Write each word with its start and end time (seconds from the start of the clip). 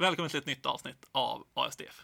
Välkommen 0.00 0.30
till 0.30 0.38
ett 0.38 0.46
nytt 0.46 0.66
avsnitt 0.66 1.04
av 1.12 1.46
ASDF. 1.54 2.00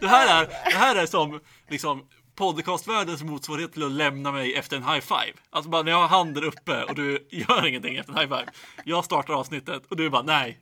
Det 0.00 0.08
här 0.08 0.42
är, 0.42 0.46
det 0.46 0.76
här 0.76 0.96
är 0.96 1.06
som 1.06 1.40
liksom 1.68 2.08
podcastvärldens 2.34 3.22
motsvarighet 3.22 3.72
till 3.72 3.82
att 3.82 3.92
lämna 3.92 4.32
mig 4.32 4.54
efter 4.54 4.76
en 4.76 4.82
high 4.82 5.00
five. 5.00 5.32
Alltså 5.50 5.70
bara 5.70 5.82
när 5.82 5.90
jag 5.90 5.98
har 5.98 6.08
handen 6.08 6.44
uppe 6.44 6.84
och 6.84 6.94
du 6.94 7.28
gör 7.30 7.66
ingenting 7.66 7.96
efter 7.96 8.12
en 8.12 8.18
high 8.18 8.38
five. 8.38 8.52
Jag 8.84 9.04
startar 9.04 9.34
avsnittet 9.34 9.86
och 9.86 9.96
du 9.96 10.10
bara 10.10 10.22
nej. 10.22 10.60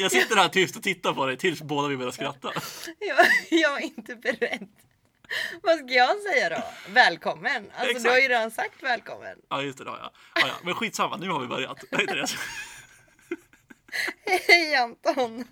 Jag 0.00 0.12
sitter 0.12 0.36
här 0.36 0.48
tyst 0.48 0.76
och 0.76 0.82
tittar 0.82 1.12
på 1.12 1.26
dig 1.26 1.36
tills 1.36 1.62
båda 1.62 1.88
vi 1.88 1.96
börjar 1.96 2.12
skratta. 2.12 2.52
Jag, 2.98 3.26
jag 3.50 3.82
är 3.82 3.84
inte 3.84 4.16
beredd. 4.16 4.68
Vad 5.62 5.78
ska 5.78 5.94
jag 5.94 6.20
säga 6.22 6.48
då? 6.48 6.92
Välkommen! 6.92 7.70
Alltså 7.70 7.90
Exakt. 7.90 8.04
du 8.04 8.10
har 8.10 8.18
ju 8.18 8.28
redan 8.28 8.50
sagt 8.50 8.82
välkommen. 8.82 9.38
Ja 9.48 9.62
just 9.62 9.78
det, 9.78 9.84
det 9.84 9.90
har 9.90 9.98
jag. 9.98 10.10
Ja, 10.34 10.48
ja. 10.48 10.54
Men 10.62 10.74
skitsamma, 10.74 11.16
nu 11.16 11.30
har 11.30 11.40
vi 11.40 11.46
börjat. 11.46 11.84
Nej, 11.90 12.06
Therese. 12.06 12.36
Hej 14.48 14.74
Anton! 14.74 15.44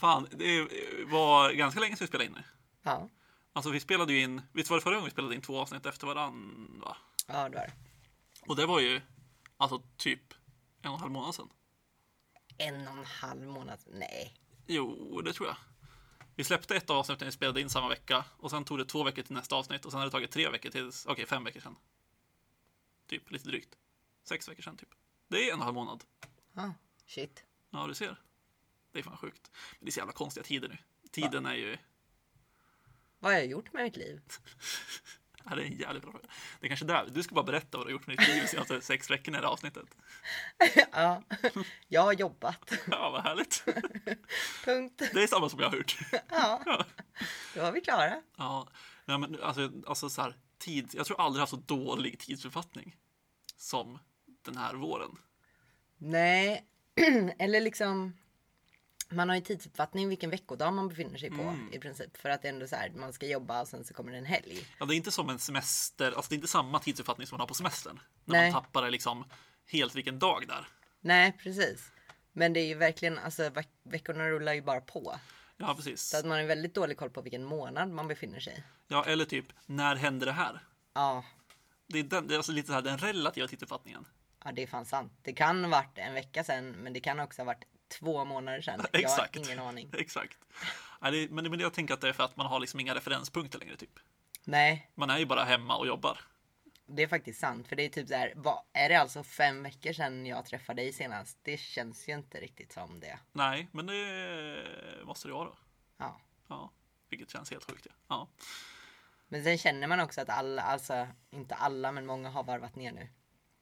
Fan, 0.00 0.28
det 0.30 0.68
var 1.06 1.52
ganska 1.52 1.80
länge 1.80 1.96
sedan 1.96 2.04
vi 2.04 2.08
spelade 2.08 2.24
in 2.26 2.32
nu. 2.32 2.42
Ja, 2.82 3.08
Alltså 3.52 3.70
vi 3.70 3.80
spelade 3.80 4.12
ju 4.12 4.20
in, 4.20 4.42
du 4.52 4.70
vad 4.70 4.78
det 4.78 4.82
förra 4.82 4.94
gången 4.94 5.04
vi 5.04 5.10
spelade 5.10 5.34
in 5.34 5.40
två 5.40 5.60
avsnitt 5.60 5.86
efter 5.86 6.06
varandra? 6.06 6.96
ja 7.26 7.48
du 7.48 7.58
har 7.58 7.66
det. 7.66 7.72
Och 8.46 8.56
det 8.56 8.66
var 8.66 8.80
ju 8.80 9.00
alltså 9.56 9.82
typ 9.96 10.34
en 10.82 10.88
och 10.90 10.94
en 10.94 11.00
halv 11.00 11.12
månad 11.12 11.34
sedan. 11.34 11.48
En 12.58 12.88
och 12.88 12.98
en 12.98 13.04
halv 13.04 13.42
månad. 13.46 13.78
Nej. 13.86 14.34
Jo, 14.66 15.20
det 15.20 15.32
tror 15.32 15.48
jag. 15.48 15.56
Vi 16.36 16.44
släppte 16.44 16.76
ett 16.76 16.90
avsnitt 16.90 17.20
när 17.20 17.26
vi 17.26 17.32
spelade 17.32 17.60
in 17.60 17.70
samma 17.70 17.88
vecka 17.88 18.24
och 18.36 18.50
sen 18.50 18.64
tog 18.64 18.78
det 18.78 18.84
två 18.84 19.04
veckor 19.04 19.22
till 19.22 19.34
nästa 19.34 19.56
avsnitt 19.56 19.84
och 19.84 19.92
sen 19.92 19.98
har 19.98 20.06
det 20.06 20.10
tagit 20.10 20.30
tre 20.30 20.48
veckor 20.48 20.70
tills, 20.70 21.06
okej 21.06 21.26
fem 21.26 21.44
veckor 21.44 21.60
sedan. 21.60 21.76
Typ, 23.06 23.30
lite 23.30 23.48
drygt. 23.48 23.78
Sex 24.24 24.48
veckor 24.48 24.62
sedan 24.62 24.76
typ. 24.76 24.88
Det 25.28 25.36
är 25.36 25.46
en 25.46 25.52
och 25.52 25.54
en 25.54 25.60
halv 25.60 25.74
månad. 25.74 26.04
Ah, 26.54 26.70
shit. 27.06 27.44
Ja, 27.70 27.86
du 27.86 27.94
ser. 27.94 28.16
Det 28.92 28.98
är 28.98 29.02
fan 29.02 29.16
sjukt. 29.16 29.50
Men 29.78 29.84
det 29.84 29.88
är 29.88 29.92
så 29.92 30.00
jävla 30.00 30.12
konstiga 30.12 30.44
tider 30.44 30.68
nu. 30.68 30.78
Tiden 31.10 31.46
är 31.46 31.54
ju, 31.54 31.76
Vad 33.18 33.32
har 33.32 33.38
jag 33.38 33.46
gjort 33.46 33.72
med 33.72 33.84
mitt 33.84 33.96
liv? 33.96 34.20
ja, 35.44 35.54
det 35.54 35.62
är 35.62 35.66
en 35.66 35.78
jävligt 35.78 36.02
bra 36.02 36.12
fråga. 36.12 36.26
Det 36.60 36.66
är 36.66 36.68
kanske 36.68 36.86
där, 36.86 37.06
du 37.10 37.22
ska 37.22 37.34
bara 37.34 37.44
berätta 37.44 37.78
vad 37.78 37.86
du 37.86 37.90
har 37.90 37.92
gjort 37.92 38.06
med 38.06 38.16
ditt 38.18 38.28
liv 38.28 38.42
de 38.42 38.48
senaste 38.48 38.80
sex 38.80 39.10
veckorna 39.10 39.38
i 39.38 39.40
det 39.40 39.46
här 39.46 39.52
avsnittet. 39.52 39.96
ja, 40.92 41.22
jag 41.88 42.02
har 42.02 42.12
jobbat. 42.12 42.72
Ja, 42.90 43.10
vad 43.10 43.22
härligt. 43.22 43.64
Punkt. 44.64 45.02
Det 45.14 45.22
är 45.22 45.26
samma 45.26 45.48
som 45.48 45.60
jag 45.60 45.70
har 45.70 45.76
gjort. 45.76 45.98
Ja, 46.30 46.84
då 47.54 47.62
var 47.62 47.72
vi 47.72 47.80
klara. 47.80 48.22
Ja, 48.36 48.68
nej, 49.04 49.18
men 49.18 49.42
alltså, 49.42 49.70
alltså 49.86 50.10
så 50.10 50.22
här, 50.22 50.34
tid. 50.58 50.90
Jag 50.92 51.06
tror 51.06 51.20
aldrig 51.20 51.40
haft 51.40 51.50
så 51.50 51.56
dålig 51.56 52.18
tidsförfattning 52.18 52.96
som 53.56 53.98
den 54.42 54.56
här 54.56 54.74
våren. 54.74 55.18
Nej, 55.98 56.64
eller 57.38 57.60
liksom. 57.60 58.16
Man 59.08 59.28
har 59.28 59.36
ju 59.36 59.42
tidsuppfattning 59.42 60.08
vilken 60.08 60.30
veckodag 60.30 60.72
man 60.72 60.88
befinner 60.88 61.18
sig 61.18 61.30
på 61.30 61.56
i 61.72 61.78
princip. 61.78 62.16
För 62.16 62.28
att 62.28 62.42
det 62.42 62.48
är 62.48 62.52
ändå 62.52 62.66
så 62.66 62.76
här, 62.76 62.90
man 62.90 63.12
ska 63.12 63.26
jobba 63.26 63.60
och 63.60 63.68
sen 63.68 63.84
så 63.84 63.94
kommer 63.94 64.12
det 64.12 64.18
en 64.18 64.24
helg. 64.24 64.66
Ja, 64.78 64.86
det 64.86 64.94
är 64.94 64.96
inte 64.96 65.10
som 65.10 65.28
en 65.30 65.38
semester, 65.38 66.12
alltså 66.12 66.28
det 66.28 66.34
är 66.34 66.36
inte 66.36 66.48
samma 66.48 66.78
tidsuppfattning 66.78 67.26
som 67.26 67.34
man 67.36 67.40
har 67.40 67.46
på 67.48 67.54
semestern. 67.54 68.00
När 68.24 68.38
Nej. 68.40 68.52
man 68.52 68.62
tappar 68.62 68.90
liksom 68.90 69.24
helt 69.66 69.94
vilken 69.94 70.18
dag 70.18 70.44
där. 70.48 70.68
Nej, 71.00 71.32
precis. 71.42 71.92
Men 72.32 72.52
det 72.52 72.60
är 72.60 72.66
ju 72.66 72.74
verkligen, 72.74 73.18
alltså 73.18 73.42
veck- 73.50 73.80
veckorna 73.84 74.28
rullar 74.28 74.52
ju 74.54 74.62
bara 74.62 74.80
på. 74.80 75.14
Ja, 75.56 75.74
precis. 75.74 76.02
Så 76.02 76.16
att 76.16 76.24
man 76.26 76.38
har 76.38 76.44
väldigt 76.44 76.74
dålig 76.74 76.96
koll 76.98 77.10
på 77.10 77.22
vilken 77.22 77.44
månad 77.44 77.88
man 77.90 78.08
befinner 78.08 78.40
sig 78.40 78.52
i. 78.58 78.62
Ja, 78.88 79.04
eller 79.04 79.24
typ, 79.24 79.46
när 79.66 79.96
hände 79.96 80.26
det 80.26 80.32
här? 80.32 80.60
Ja, 80.94 81.24
Det 81.86 81.98
är, 81.98 82.02
den, 82.02 82.26
det 82.28 82.34
är 82.34 82.36
alltså 82.36 82.52
lite 82.52 82.66
så 82.66 82.72
här 82.72 82.82
den 82.82 82.98
relativa 82.98 83.48
tidsuppfattningen. 83.48 84.04
ja, 84.44 84.52
det 84.52 84.62
är 84.62 84.66
fan 84.66 84.84
sant. 84.86 85.12
Det 85.22 85.32
kan 85.32 85.64
ha 85.64 85.70
varit 85.70 85.98
en 85.98 86.14
vecka 86.14 86.44
sedan, 86.44 86.70
men 86.70 86.92
det 86.92 87.00
kan 87.00 87.20
också 87.20 87.42
ha 87.42 87.46
varit 87.46 87.64
två 87.98 88.24
månader 88.24 88.60
sedan. 88.60 88.86
Jag 88.92 89.08
har 89.10 89.28
ingen 89.32 89.58
aning. 89.58 89.90
Exakt. 89.98 90.38
Men, 91.00 91.50
men 91.50 91.60
jag 91.60 91.72
tänker 91.72 91.94
att 91.94 92.00
det 92.00 92.08
är 92.08 92.12
för 92.12 92.24
att 92.24 92.36
man 92.36 92.46
har 92.46 92.60
liksom 92.60 92.80
inga 92.80 92.94
referenspunkter 92.94 93.58
längre 93.58 93.76
typ. 93.76 93.98
Nej, 94.44 94.90
Man 94.94 95.10
är 95.10 95.18
ju 95.18 95.26
bara 95.26 95.44
hemma 95.44 95.76
och 95.76 95.86
jobbar. 95.86 96.20
det 96.86 97.02
är 97.02 97.08
faktiskt 97.08 97.40
sant. 97.40 97.68
För 97.68 97.76
det 97.76 97.82
är 97.82 97.88
typ 97.88 98.08
så 98.08 98.14
här, 98.14 98.32
vad, 98.36 98.62
är 98.72 98.88
det 98.88 98.94
alltså 99.00 99.22
fem 99.22 99.62
veckor 99.62 99.92
sedan 99.92 100.26
jag 100.26 100.46
träffade 100.46 100.82
dig 100.82 100.92
senast? 100.92 101.38
Det 101.42 101.56
känns 101.56 102.08
ju 102.08 102.12
inte 102.12 102.40
riktigt 102.40 102.72
som 102.72 103.00
det. 103.00 103.18
Nej, 103.32 103.68
men 103.72 103.86
det 103.86 104.64
måste 105.04 105.28
det 105.28 105.34
vara 105.34 105.44
då. 105.44 105.56
Ja. 105.96 106.20
Ja, 106.48 106.70
vilket 107.08 107.30
känns 107.30 107.50
helt 107.50 107.70
sjukt. 107.70 107.86
Ja. 107.86 107.94
ja. 108.08 108.28
Men 109.28 109.44
sen 109.44 109.58
känner 109.58 109.86
man 109.86 110.00
också 110.00 110.20
att 110.20 110.28
alla, 110.28 110.62
alltså 110.62 111.08
inte 111.30 111.54
alla, 111.54 111.92
men 111.92 112.06
många 112.06 112.30
har 112.30 112.44
varvat 112.44 112.76
ner 112.76 112.92
nu. 112.92 113.08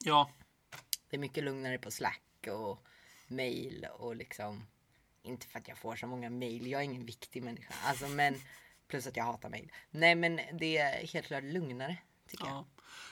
Ja, 0.05 0.31
Det 1.11 1.17
är 1.17 1.21
mycket 1.21 1.45
lugnare 1.45 1.79
på 1.79 1.91
Slack 1.91 2.23
och 2.49 2.85
mail 3.33 3.87
och 3.99 4.17
liksom 4.17 4.67
inte 5.23 5.47
för 5.47 5.59
att 5.59 5.69
jag 5.69 5.79
får 5.79 5.97
så 5.97 6.07
många 6.07 6.31
mail. 6.31 6.67
Jag 6.67 6.81
är 6.81 6.85
ingen 6.85 7.07
viktig 7.07 7.43
människa, 7.43 7.75
alltså 7.85 8.09
men 8.09 8.35
plus 8.89 9.07
att 9.07 9.17
jag 9.17 9.25
hatar 9.25 9.49
mail. 9.49 9.73
Nej, 9.91 10.15
men 10.15 10.41
det 10.53 10.79
är 10.79 11.07
helt 11.07 11.27
klart 11.27 11.45
lugnare 11.45 11.97
tycker 12.29 12.45
jag. 12.45 12.55
ja. 12.55 12.67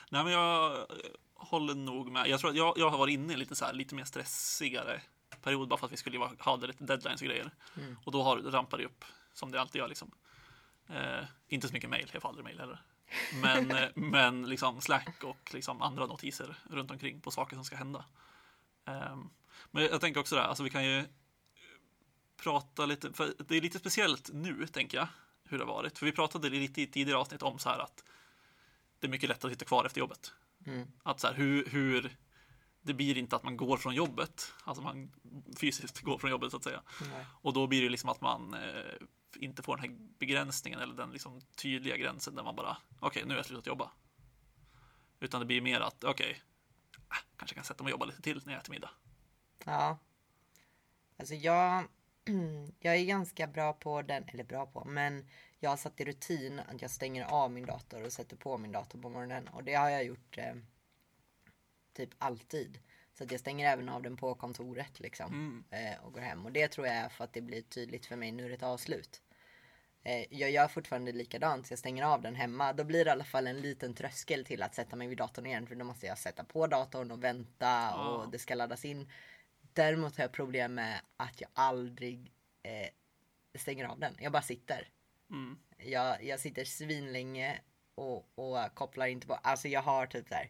Nej, 0.09 0.23
men 0.23 0.33
jag 0.33 0.73
eh, 0.77 0.85
håller 1.33 1.75
nog 1.75 2.11
med. 2.11 2.27
Jag 2.27 2.39
tror 2.39 2.49
att 2.49 2.57
jag, 2.57 2.77
jag 2.77 2.89
har 2.89 2.97
varit 2.97 3.13
inne 3.13 3.33
i 3.33 3.37
lite, 3.37 3.55
så 3.55 3.65
här, 3.65 3.73
lite 3.73 3.95
mer 3.95 4.03
stressigare 4.03 5.01
period 5.41 5.67
bara 5.67 5.77
för 5.77 5.85
att 5.85 5.91
vi 5.91 5.97
skulle 5.97 6.17
ha 6.39 6.55
lite 6.55 6.83
deadlines 6.83 7.21
och 7.21 7.27
grejer. 7.27 7.51
Och 8.05 8.11
då 8.11 8.23
har, 8.23 8.37
rampar 8.37 8.77
det 8.77 8.85
upp 8.85 9.05
som 9.33 9.51
det 9.51 9.61
alltid 9.61 9.79
gör. 9.79 9.87
Liksom. 9.87 10.11
Eh, 10.87 11.25
inte 11.47 11.67
så 11.67 11.73
mycket 11.73 11.89
mail, 11.89 12.09
jag 12.13 12.21
får 12.21 12.29
aldrig 12.29 12.43
mail 12.43 12.59
heller. 12.59 12.81
Men, 13.41 13.71
eh, 13.71 13.89
men 13.95 14.49
liksom 14.49 14.81
Slack 14.81 15.23
och 15.23 15.53
liksom 15.53 15.81
andra 15.81 16.05
notiser 16.05 16.55
runt 16.69 16.91
omkring 16.91 17.21
på 17.21 17.31
saker 17.31 17.55
som 17.55 17.65
ska 17.65 17.75
hända. 17.75 18.05
Ehm, 18.85 19.29
men 19.71 19.83
jag 19.83 20.01
tänker 20.01 20.19
också 20.19 20.35
där, 20.35 20.43
alltså 20.43 20.63
vi 20.63 20.69
kan 20.69 20.85
ju 20.85 21.03
prata 22.37 22.85
lite, 22.85 23.13
för 23.13 23.33
det 23.47 23.57
är 23.57 23.61
lite 23.61 23.79
speciellt 23.79 24.29
nu 24.33 24.67
tänker 24.67 24.97
jag, 24.97 25.07
hur 25.43 25.57
det 25.57 25.63
har 25.63 25.73
varit. 25.73 25.97
För 25.97 26.05
vi 26.05 26.11
pratade 26.11 26.49
lite 26.49 26.81
i 26.81 26.87
tidigare 26.87 27.19
avsnitt 27.19 27.41
om 27.41 27.59
så 27.59 27.69
här 27.69 27.79
att 27.79 28.03
det 28.99 29.07
är 29.07 29.11
mycket 29.11 29.29
lättare 29.29 29.51
att 29.51 29.53
sitta 29.53 29.65
kvar 29.65 29.85
efter 29.85 29.99
jobbet. 29.99 30.33
Mm. 30.65 30.87
Att 31.03 31.19
så 31.19 31.27
här, 31.27 31.33
hur, 31.33 31.65
hur 31.65 32.17
det 32.81 32.93
blir 32.93 33.17
inte 33.17 33.35
att 33.35 33.43
man 33.43 33.57
går 33.57 33.77
från 33.77 33.95
jobbet, 33.95 34.53
alltså 34.63 34.83
man 34.83 35.11
fysiskt 35.57 36.01
går 36.01 36.17
från 36.17 36.31
jobbet 36.31 36.51
så 36.51 36.57
att 36.57 36.63
säga. 36.63 36.81
Nej. 37.01 37.25
Och 37.41 37.53
då 37.53 37.67
blir 37.67 37.81
det 37.81 37.89
liksom 37.89 38.09
att 38.09 38.21
man 38.21 38.53
eh, 38.53 38.93
inte 39.35 39.63
får 39.63 39.77
den 39.77 39.89
här 39.89 39.97
begränsningen 40.19 40.79
eller 40.79 40.95
den 40.95 41.11
liksom 41.11 41.41
tydliga 41.55 41.97
gränsen 41.97 42.35
där 42.35 42.43
man 42.43 42.55
bara, 42.55 42.77
okej, 42.99 43.23
nu 43.25 43.33
är 43.33 43.37
jag 43.37 43.45
slutat 43.45 43.67
jobba. 43.67 43.91
Utan 45.19 45.39
det 45.39 45.45
blir 45.45 45.61
mer 45.61 45.81
att, 45.81 46.03
okej, 46.03 46.41
äh, 47.09 47.17
kanske 47.37 47.55
kan 47.55 47.63
sätta 47.63 47.83
mig 47.83 47.93
och 47.93 47.99
jobba 47.99 48.05
lite 48.05 48.21
till 48.21 48.41
när 48.45 48.53
jag 48.53 48.61
äter 48.61 48.71
middag. 48.71 48.89
Ja. 49.65 49.97
Alltså 51.17 51.35
jag, 51.35 51.83
jag 52.79 52.95
är 52.95 53.05
ganska 53.05 53.47
bra 53.47 53.73
på 53.73 54.01
den, 54.01 54.23
eller 54.27 54.43
bra 54.43 54.65
på, 54.65 54.85
men 54.85 55.27
jag 55.59 55.69
har 55.69 55.77
satt 55.77 56.01
i 56.01 56.05
rutin 56.05 56.59
att 56.59 56.81
jag 56.81 56.91
stänger 56.91 57.25
av 57.25 57.51
min 57.51 57.65
dator 57.65 58.03
och 58.05 58.13
sätter 58.13 58.35
på 58.35 58.57
min 58.57 58.71
dator 58.71 58.99
på 58.99 59.09
morgonen. 59.09 59.47
Och 59.47 59.63
det 59.63 59.73
har 59.73 59.89
jag 59.89 60.03
gjort 60.03 60.37
eh, 60.37 60.55
typ 61.93 62.09
alltid. 62.17 62.79
Så 63.13 63.23
att 63.23 63.31
jag 63.31 63.39
stänger 63.39 63.71
även 63.71 63.89
av 63.89 64.01
den 64.01 64.17
på 64.17 64.35
kontoret 64.35 64.99
liksom. 64.99 65.63
Eh, 65.69 66.05
och 66.05 66.13
går 66.13 66.21
hem. 66.21 66.45
Och 66.45 66.51
det 66.51 66.67
tror 66.67 66.87
jag 66.87 66.95
är 66.95 67.09
för 67.09 67.23
att 67.23 67.33
det 67.33 67.41
blir 67.41 67.61
tydligt 67.61 68.05
för 68.05 68.15
mig, 68.15 68.31
nu 68.31 68.45
är 68.45 68.49
det 68.49 68.55
ett 68.55 68.63
avslut. 68.63 69.21
Eh, 70.03 70.25
jag 70.29 70.51
gör 70.51 70.67
fortfarande 70.67 71.11
likadant, 71.11 71.67
så 71.67 71.71
jag 71.71 71.79
stänger 71.79 72.03
av 72.03 72.21
den 72.21 72.35
hemma. 72.35 72.73
Då 72.73 72.83
blir 72.83 73.05
det 73.05 73.09
i 73.09 73.11
alla 73.11 73.23
fall 73.23 73.47
en 73.47 73.61
liten 73.61 73.93
tröskel 73.93 74.45
till 74.45 74.63
att 74.63 74.75
sätta 74.75 74.95
mig 74.95 75.07
vid 75.07 75.17
datorn 75.17 75.45
igen. 75.45 75.67
För 75.67 75.75
då 75.75 75.85
måste 75.85 76.05
jag 76.05 76.17
sätta 76.17 76.43
på 76.43 76.67
datorn 76.67 77.11
och 77.11 77.23
vänta 77.23 77.95
och 77.95 78.31
det 78.31 78.39
ska 78.39 78.55
laddas 78.55 78.85
in. 78.85 79.09
Däremot 79.73 80.17
har 80.17 80.23
jag 80.23 80.31
problem 80.31 80.73
med 80.73 81.01
att 81.17 81.41
jag 81.41 81.49
aldrig 81.53 82.31
eh, 82.63 82.89
stänger 83.59 83.85
av 83.85 83.99
den. 83.99 84.15
Jag 84.19 84.31
bara 84.31 84.41
sitter. 84.41 84.87
Mm. 85.29 85.57
Jag, 85.77 86.23
jag 86.23 86.39
sitter 86.39 86.65
svinlänge 86.65 87.61
och, 87.95 88.29
och 88.35 88.73
kopplar 88.73 89.07
inte 89.07 89.27
på. 89.27 89.33
Alltså 89.33 89.67
jag 89.67 89.81
har 89.81 90.05
typ 90.07 90.27
så 90.27 90.35
här 90.35 90.49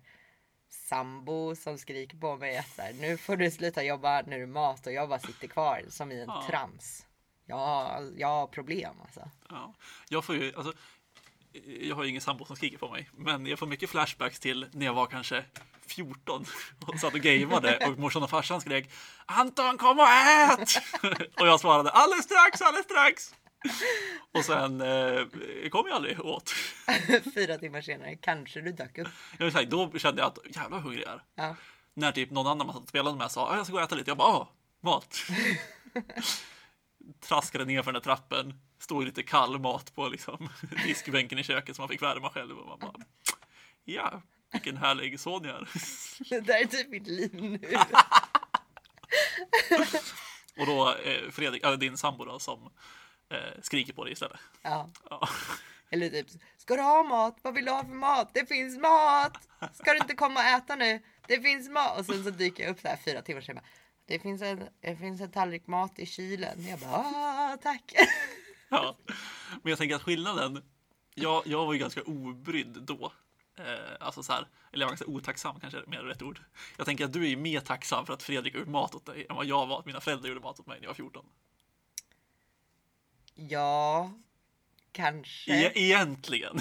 sambo 0.70 1.56
som 1.56 1.78
skriker 1.78 2.18
på 2.18 2.36
mig 2.38 2.58
att 2.58 2.70
så 2.70 2.82
här, 2.82 2.94
nu 2.94 3.18
får 3.18 3.38
du 3.38 3.52
sluta 3.52 3.84
jobba, 3.84 4.22
nu 4.22 4.36
är 4.36 4.40
det 4.40 4.46
mat 4.48 4.88
och 4.88 4.94
jag 4.94 5.10
bara 5.10 5.20
sitter 5.20 5.48
kvar 5.48 5.84
som 5.90 6.12
i 6.12 6.22
en 6.22 6.28
Ja. 6.28 6.46
trams. 6.50 7.06
Jag, 7.46 8.14
jag 8.18 8.28
har 8.28 8.48
problem 8.48 8.96
alltså. 9.02 9.30
Ja. 9.50 9.74
Jag 10.10 10.26
får 10.26 10.36
ju, 10.36 10.56
alltså, 10.56 10.74
jag 11.82 11.96
har 11.96 12.04
ju 12.04 12.10
ingen 12.10 12.22
sambo 12.22 12.46
som 12.46 12.56
skriker 12.56 12.78
på 12.78 12.90
mig, 12.90 13.10
men 13.18 13.46
jag 13.46 13.60
får 13.60 13.68
mycket 13.68 13.90
flashbacks 13.90 14.40
till 14.40 14.66
när 14.72 14.86
jag 14.86 14.94
var 14.94 15.06
kanske 15.06 15.44
14 15.88 16.46
och 16.88 17.00
satt 17.00 17.14
och 17.14 17.20
gameade 17.20 17.88
och 17.88 17.98
morsan 18.00 18.24
och 18.24 18.30
farsan 18.30 18.62
skrek 18.62 18.90
Anton 19.26 19.78
kom 19.78 20.00
och 20.00 20.08
ät! 20.08 20.70
och 21.40 21.48
jag 21.48 21.60
svarade 21.60 21.90
alldeles 21.90 22.26
strax, 22.26 22.62
alldeles 22.62 22.86
strax! 22.86 23.36
Och 24.32 24.46
sen 24.46 24.82
eh, 24.82 25.70
kom 25.70 25.88
jag 25.88 25.96
aldrig 25.96 26.26
åt. 26.26 26.54
Fyra 27.34 27.58
timmar 27.58 27.82
senare 27.82 28.16
kanske 28.16 28.62
du 28.62 28.72
dök 28.72 28.98
upp. 28.98 29.08
Jag 29.38 29.46
vill 29.46 29.54
säga, 29.54 29.70
då 29.70 29.92
kände 30.00 30.22
jag 30.22 30.28
att 30.28 30.56
jävlar 30.56 30.70
vad 30.70 30.82
hungrig 30.82 31.04
jag 31.06 31.14
är. 31.14 31.22
Ja. 31.36 31.56
När 31.94 32.12
typ 32.12 32.32
någon 32.32 32.48
annan 32.48 32.68
man 32.68 32.74
satt 32.74 32.84
och 32.84 32.90
spelade 32.90 33.18
med 33.18 33.32
sa 33.32 33.50
"Ah, 33.50 33.56
jag 33.56 33.66
ska 33.66 33.74
gå 33.74 33.80
och 33.80 33.84
äta 33.86 33.96
lite. 33.96 34.10
Jag 34.10 34.18
bara, 34.18 34.48
mat. 34.84 35.18
Traskade 37.20 37.66
ner 37.66 37.84
för 37.84 37.92
den 37.92 38.02
där 38.02 38.16
trappen. 38.16 38.54
Stod 38.80 39.06
lite 39.06 39.24
kall 39.24 39.60
mat 39.60 39.96
på 39.96 40.08
liksom, 40.08 40.50
diskbänken 40.86 41.40
i 41.40 41.44
köket 41.44 41.76
som 41.76 41.84
man 41.84 41.90
fick 41.90 42.02
värma 42.02 42.30
själv. 42.30 42.58
Och 42.58 42.68
man 42.68 42.80
bara, 42.80 43.06
ja, 43.84 44.22
Vilken 44.52 44.78
härlig 44.78 45.20
son 45.20 45.44
jag 45.44 45.56
är. 45.56 45.68
Det 46.30 46.40
där 46.40 46.62
är 46.62 46.66
typ 46.66 46.90
mitt 46.90 47.08
liv 47.08 47.34
nu. 47.34 47.60
Och 50.58 50.66
då 50.66 50.96
eh, 50.96 51.30
Fredrik, 51.32 51.64
eller 51.64 51.78
din 51.78 51.98
sambo 51.98 52.26
då, 52.26 52.40
som 52.40 52.70
eh, 53.30 53.62
skriker 53.62 53.94
på 53.94 54.04
dig 54.04 54.14
istället. 54.14 54.40
Ja. 54.62 54.90
Ja. 55.10 55.30
Eller 55.90 56.10
typ, 56.10 56.28
ska 56.58 56.76
du 56.76 56.82
ha 56.82 57.04
mat? 57.04 57.38
Vad 57.42 57.54
vill 57.54 57.66
du 57.66 57.72
ha 57.72 57.84
för 57.84 57.94
mat? 57.94 58.30
Det 58.34 58.46
finns 58.46 58.80
mat! 58.80 59.48
Ska 59.74 59.92
du 59.92 59.98
inte 59.98 60.16
komma 60.16 60.40
och 60.40 60.46
äta 60.46 60.76
nu? 60.76 61.02
Det 61.28 61.42
finns 61.42 61.70
mat! 61.70 62.00
Och 62.00 62.06
sen 62.06 62.24
så 62.24 62.30
dyker 62.30 62.64
jag 62.64 62.72
upp 62.72 62.84
där 62.84 62.98
fyra 63.06 63.22
timmar 63.22 63.42
senare. 63.42 63.66
Det 64.12 64.20
finns 64.20 64.42
en, 64.42 64.68
det 64.82 64.96
finns 64.96 65.22
en 65.22 65.32
tallrik 65.32 65.68
mat 65.68 66.00
i 66.00 66.06
kylen. 66.06 66.66
Jag 66.68 66.80
bara, 66.80 66.92
ah, 66.92 67.58
tack. 67.62 67.94
Ja. 68.70 68.98
Men 69.64 69.70
jag 69.70 69.78
tänker 69.78 69.96
att 69.96 70.02
skillnaden, 70.02 70.64
jag, 71.14 71.48
jag 71.48 71.66
var 71.66 71.74
ju 71.74 71.80
ganska 71.80 72.02
obrydd 72.02 72.78
då. 72.82 73.12
Eh, 73.58 73.66
alltså 74.00 74.24
så 74.24 74.34
här, 74.34 74.48
eller 74.72 74.82
jag 74.82 74.88
var 74.88 74.92
ganska 74.92 75.06
otacksam 75.06 75.60
kanske 75.60 75.80
är 75.80 75.86
mer 75.86 76.00
rätt 76.00 76.22
ord. 76.22 76.42
Jag 76.78 76.86
tänker 76.86 77.06
att 77.06 77.14
du 77.14 77.24
är 77.24 77.30
ju 77.30 77.36
mer 77.36 77.60
tacksam 77.60 78.06
för 78.06 78.14
att 78.14 78.24
Fredrik 78.24 78.54
gjorde 78.54 78.72
mat 78.72 78.96
åt 78.96 79.06
dig 79.06 79.26
än 79.30 79.36
vad 79.36 79.46
jag 79.46 79.68
var 79.68 79.80
att 79.80 79.86
mina 79.86 80.02
föräldrar 80.02 80.30
gjorde 80.30 80.42
mat 80.42 80.60
åt 80.60 80.68
mig 80.68 80.78
när 80.80 80.84
jag 80.84 80.90
var 80.90 80.96
14. 80.96 81.26
Ja, 83.36 84.12
kanske. 84.92 85.52
E 85.52 85.72
egentligen. 85.76 86.60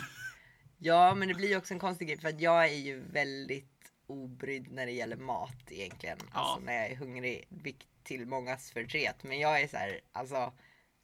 Ja, 0.78 1.14
men 1.14 1.28
det 1.28 1.34
blir 1.34 1.48
ju 1.48 1.56
också 1.56 1.74
en 1.74 1.80
konstig 1.80 2.08
grej 2.08 2.20
för 2.20 2.28
att 2.28 2.40
jag 2.40 2.64
är 2.64 2.78
ju 2.78 3.00
väldigt 3.00 3.79
obrydd 4.10 4.72
när 4.72 4.86
det 4.86 4.92
gäller 4.92 5.16
mat 5.16 5.70
egentligen. 5.70 6.18
Alltså 6.32 6.60
när 6.60 6.72
jag 6.72 6.86
är 6.86 6.96
hungrig, 6.96 7.44
till 8.02 8.26
mångas 8.26 8.70
förtret. 8.70 9.22
Men 9.22 9.38
jag 9.40 9.60
är 9.60 9.68
så 9.68 9.76
här, 9.76 10.00
alltså 10.12 10.52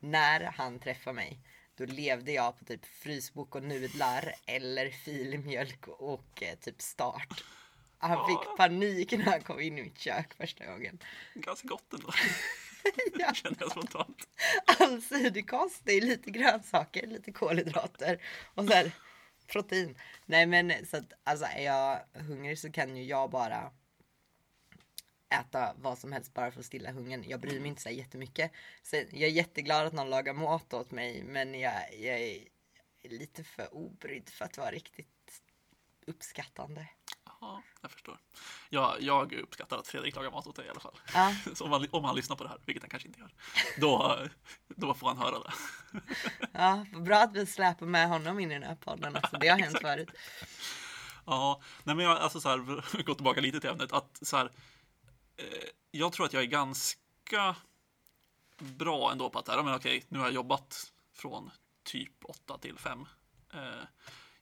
när 0.01 0.41
han 0.41 0.79
träffar 0.79 1.13
mig, 1.13 1.41
då 1.75 1.85
levde 1.85 2.33
jag 2.33 2.59
på 2.59 2.65
typ 2.65 2.87
frysbok 2.87 3.55
och 3.55 3.63
nudlar 3.63 4.35
eller 4.47 4.91
filmjölk 4.91 5.89
och 5.89 6.43
eh, 6.43 6.55
typ 6.59 6.83
start. 6.83 7.45
Han 7.99 8.27
fick 8.29 8.57
panik 8.57 9.13
när 9.13 9.25
han 9.25 9.41
kom 9.41 9.61
in 9.61 9.79
i 9.79 9.83
mitt 9.83 9.99
kök 9.99 10.35
första 10.35 10.67
gången. 10.67 10.99
Ganska 11.35 11.69
gott 11.69 11.93
ändå, 11.93 12.11
Ja. 13.19 13.35
känner 13.35 13.57
jag 13.61 13.71
spontant. 13.71 14.29
allsidig 14.81 15.51
kost. 15.51 15.81
Det 15.85 15.93
är 15.93 16.01
lite 16.01 16.31
grönsaker, 16.31 17.07
lite 17.07 17.33
kolhydrater 17.33 18.23
och 18.55 18.65
så 18.65 18.73
här 18.73 18.93
protein. 19.47 19.99
Nej 20.27 20.47
men 20.47 20.87
så 20.87 20.97
att 20.97 21.13
alltså 21.25 21.47
är 21.47 21.65
jag 21.65 22.01
hungrig 22.13 22.59
så 22.59 22.73
kan 22.73 22.97
ju 22.97 23.05
jag 23.05 23.31
bara 23.31 23.73
äta 25.29 25.75
vad 25.79 25.99
som 25.99 26.13
helst 26.13 26.35
bara 26.35 26.51
för 26.51 26.61
att 26.61 26.67
stilla 26.67 26.93
hungern. 26.93 27.25
Jag 27.29 27.41
bryr 27.41 27.61
mig 27.61 27.69
inte 27.69 27.83
så 27.83 27.91
jättemycket. 27.91 28.53
Så 28.83 28.97
jag 28.97 29.23
är 29.23 29.29
jätteglad 29.29 29.87
att 29.87 29.93
någon 29.93 30.11
lagar 30.11 30.35
mat 30.35 30.75
åt 30.75 30.91
mig 30.91 31.23
men 31.23 31.61
jag, 31.61 31.95
jag 31.95 32.21
är 32.21 32.49
lite 33.03 33.45
för 33.45 33.75
obrydd 33.75 34.29
för 34.29 34.45
att 34.45 34.59
vara 34.59 34.71
riktigt 34.71 35.43
uppskattande. 36.07 36.87
Ja, 37.47 37.63
jag 37.83 37.91
förstår. 37.91 38.19
Jag, 38.69 39.03
jag 39.03 39.33
uppskattar 39.33 39.79
att 39.79 39.87
Fredrik 39.87 40.17
lagar 40.17 40.31
mat 40.31 40.47
åt 40.47 40.57
dig 40.57 40.67
i 40.67 40.69
alla 40.69 40.81
fall. 40.81 40.99
Ja. 41.15 41.35
Så 41.55 41.65
om 41.65 41.73
han, 41.73 41.87
om 41.91 42.05
han 42.05 42.17
lyssnar 42.17 42.37
på 42.37 42.45
det 42.45 42.51
här, 42.51 42.59
vilket 42.67 42.83
han 42.83 42.91
kanske 42.91 43.09
inte 43.09 43.21
gör, 43.21 43.31
då, 43.81 44.19
då 44.69 44.95
får 44.95 45.09
han 45.09 45.19
höra 45.19 45.39
det. 45.39 45.53
Ja, 46.53 46.87
bra 46.93 47.17
att 47.17 47.33
vi 47.33 47.47
släpar 47.47 47.87
med 47.87 48.09
honom 48.09 48.41
in 48.41 48.51
i 48.51 48.55
den 48.55 48.63
här 48.63 48.77
podden 48.77 49.17
också. 49.17 49.37
Det 49.37 49.49
har 49.49 49.59
hänt 49.59 49.79
förut. 49.83 50.11
Ja, 51.27 51.61
nej 51.85 51.97
men 51.97 52.05
jag, 52.05 52.19
alltså 52.19 52.41
så 52.41 52.49
här, 52.49 53.03
gå 53.03 53.15
tillbaka 53.15 53.41
lite 53.41 53.61
till 53.61 53.71
ämnet, 53.71 53.93
att 53.93 54.19
så 54.23 54.37
här, 54.37 54.51
eh, 55.37 55.69
jag 55.91 56.13
tror 56.13 56.27
att 56.27 56.33
jag 56.33 56.43
är 56.43 56.47
ganska 56.47 57.57
bra 58.59 59.13
ändå 59.13 59.31
på 59.31 59.39
att, 59.39 59.49
ja, 59.49 59.63
men 59.63 59.75
okej, 59.75 60.05
nu 60.09 60.19
har 60.19 60.27
jag 60.27 60.35
jobbat 60.35 60.93
från 61.15 61.51
typ 61.85 62.25
8 62.25 62.59
till 62.59 62.79
5. 62.79 63.07
Eh, 63.55 63.61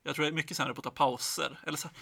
jag 0.02 0.14
tror 0.14 0.24
jag 0.26 0.32
är 0.32 0.36
mycket 0.36 0.56
sämre 0.56 0.74
på 0.74 0.80
att 0.80 0.84
ta 0.84 0.90
pauser, 0.90 1.58
eller 1.66 1.78
så 1.78 1.88
här, 1.88 1.96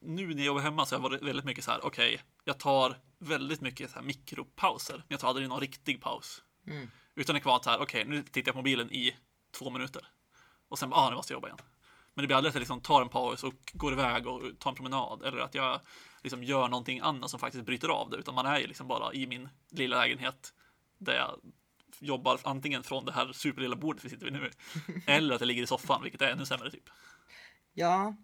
nu 0.00 0.26
när 0.26 0.36
jag 0.36 0.46
jobbar 0.46 0.60
hemma 0.60 0.86
så 0.86 0.94
har 0.94 0.98
jag 1.02 1.10
varit 1.10 1.22
väldigt 1.22 1.44
mycket 1.44 1.64
så 1.64 1.70
här, 1.70 1.86
okej, 1.86 2.22
jag 2.44 2.58
tar 2.58 2.96
väldigt 3.18 3.60
mycket 3.60 3.90
så 3.90 3.98
här 3.98 4.06
mikropauser, 4.06 4.96
men 4.96 5.04
jag 5.08 5.20
tar 5.20 5.28
aldrig 5.28 5.48
någon 5.48 5.60
riktig 5.60 6.02
paus. 6.02 6.42
Mm. 6.66 6.90
Utan 7.14 7.34
det 7.34 7.40
kan 7.40 7.50
vara 7.50 7.62
så 7.62 7.70
här, 7.70 7.80
okej, 7.80 8.04
nu 8.04 8.22
tittar 8.22 8.48
jag 8.48 8.54
på 8.54 8.58
mobilen 8.58 8.92
i 8.92 9.16
två 9.58 9.70
minuter. 9.70 10.08
Och 10.68 10.78
sen, 10.78 10.92
ah, 10.92 11.10
nu 11.10 11.16
måste 11.16 11.32
jag 11.32 11.36
jobba 11.36 11.48
igen. 11.48 11.58
Men 12.14 12.22
det 12.22 12.26
blir 12.26 12.36
aldrig 12.36 12.48
att 12.48 12.54
jag 12.54 12.60
liksom 12.60 12.80
tar 12.80 13.02
en 13.02 13.08
paus 13.08 13.44
och 13.44 13.54
går 13.72 13.92
iväg 13.92 14.26
och 14.26 14.58
tar 14.58 14.70
en 14.70 14.76
promenad. 14.76 15.22
Eller 15.22 15.38
att 15.38 15.54
jag 15.54 15.80
liksom 16.22 16.44
gör 16.44 16.68
någonting 16.68 17.00
annat 17.00 17.30
som 17.30 17.40
faktiskt 17.40 17.64
bryter 17.64 17.88
av 17.88 18.10
det. 18.10 18.16
Utan 18.16 18.34
man 18.34 18.46
är 18.46 18.58
ju 18.58 18.66
liksom 18.66 18.88
bara 18.88 19.12
i 19.12 19.26
min 19.26 19.48
lilla 19.70 19.96
lägenhet. 19.96 20.54
Där 20.98 21.14
jag 21.14 21.40
jobbar 21.98 22.40
antingen 22.44 22.82
från 22.82 23.04
det 23.04 23.12
här 23.12 23.32
superlilla 23.32 23.76
bordet 23.76 24.04
vi 24.04 24.08
sitter 24.08 24.24
vid 24.24 24.32
nu. 24.32 24.50
Eller 25.06 25.34
att 25.34 25.40
jag 25.40 25.46
ligger 25.46 25.62
i 25.62 25.66
soffan, 25.66 26.02
vilket 26.02 26.22
är 26.22 26.30
ännu 26.30 26.46
sämre 26.46 26.70
typ. 26.70 26.90
Ja, 27.72 28.16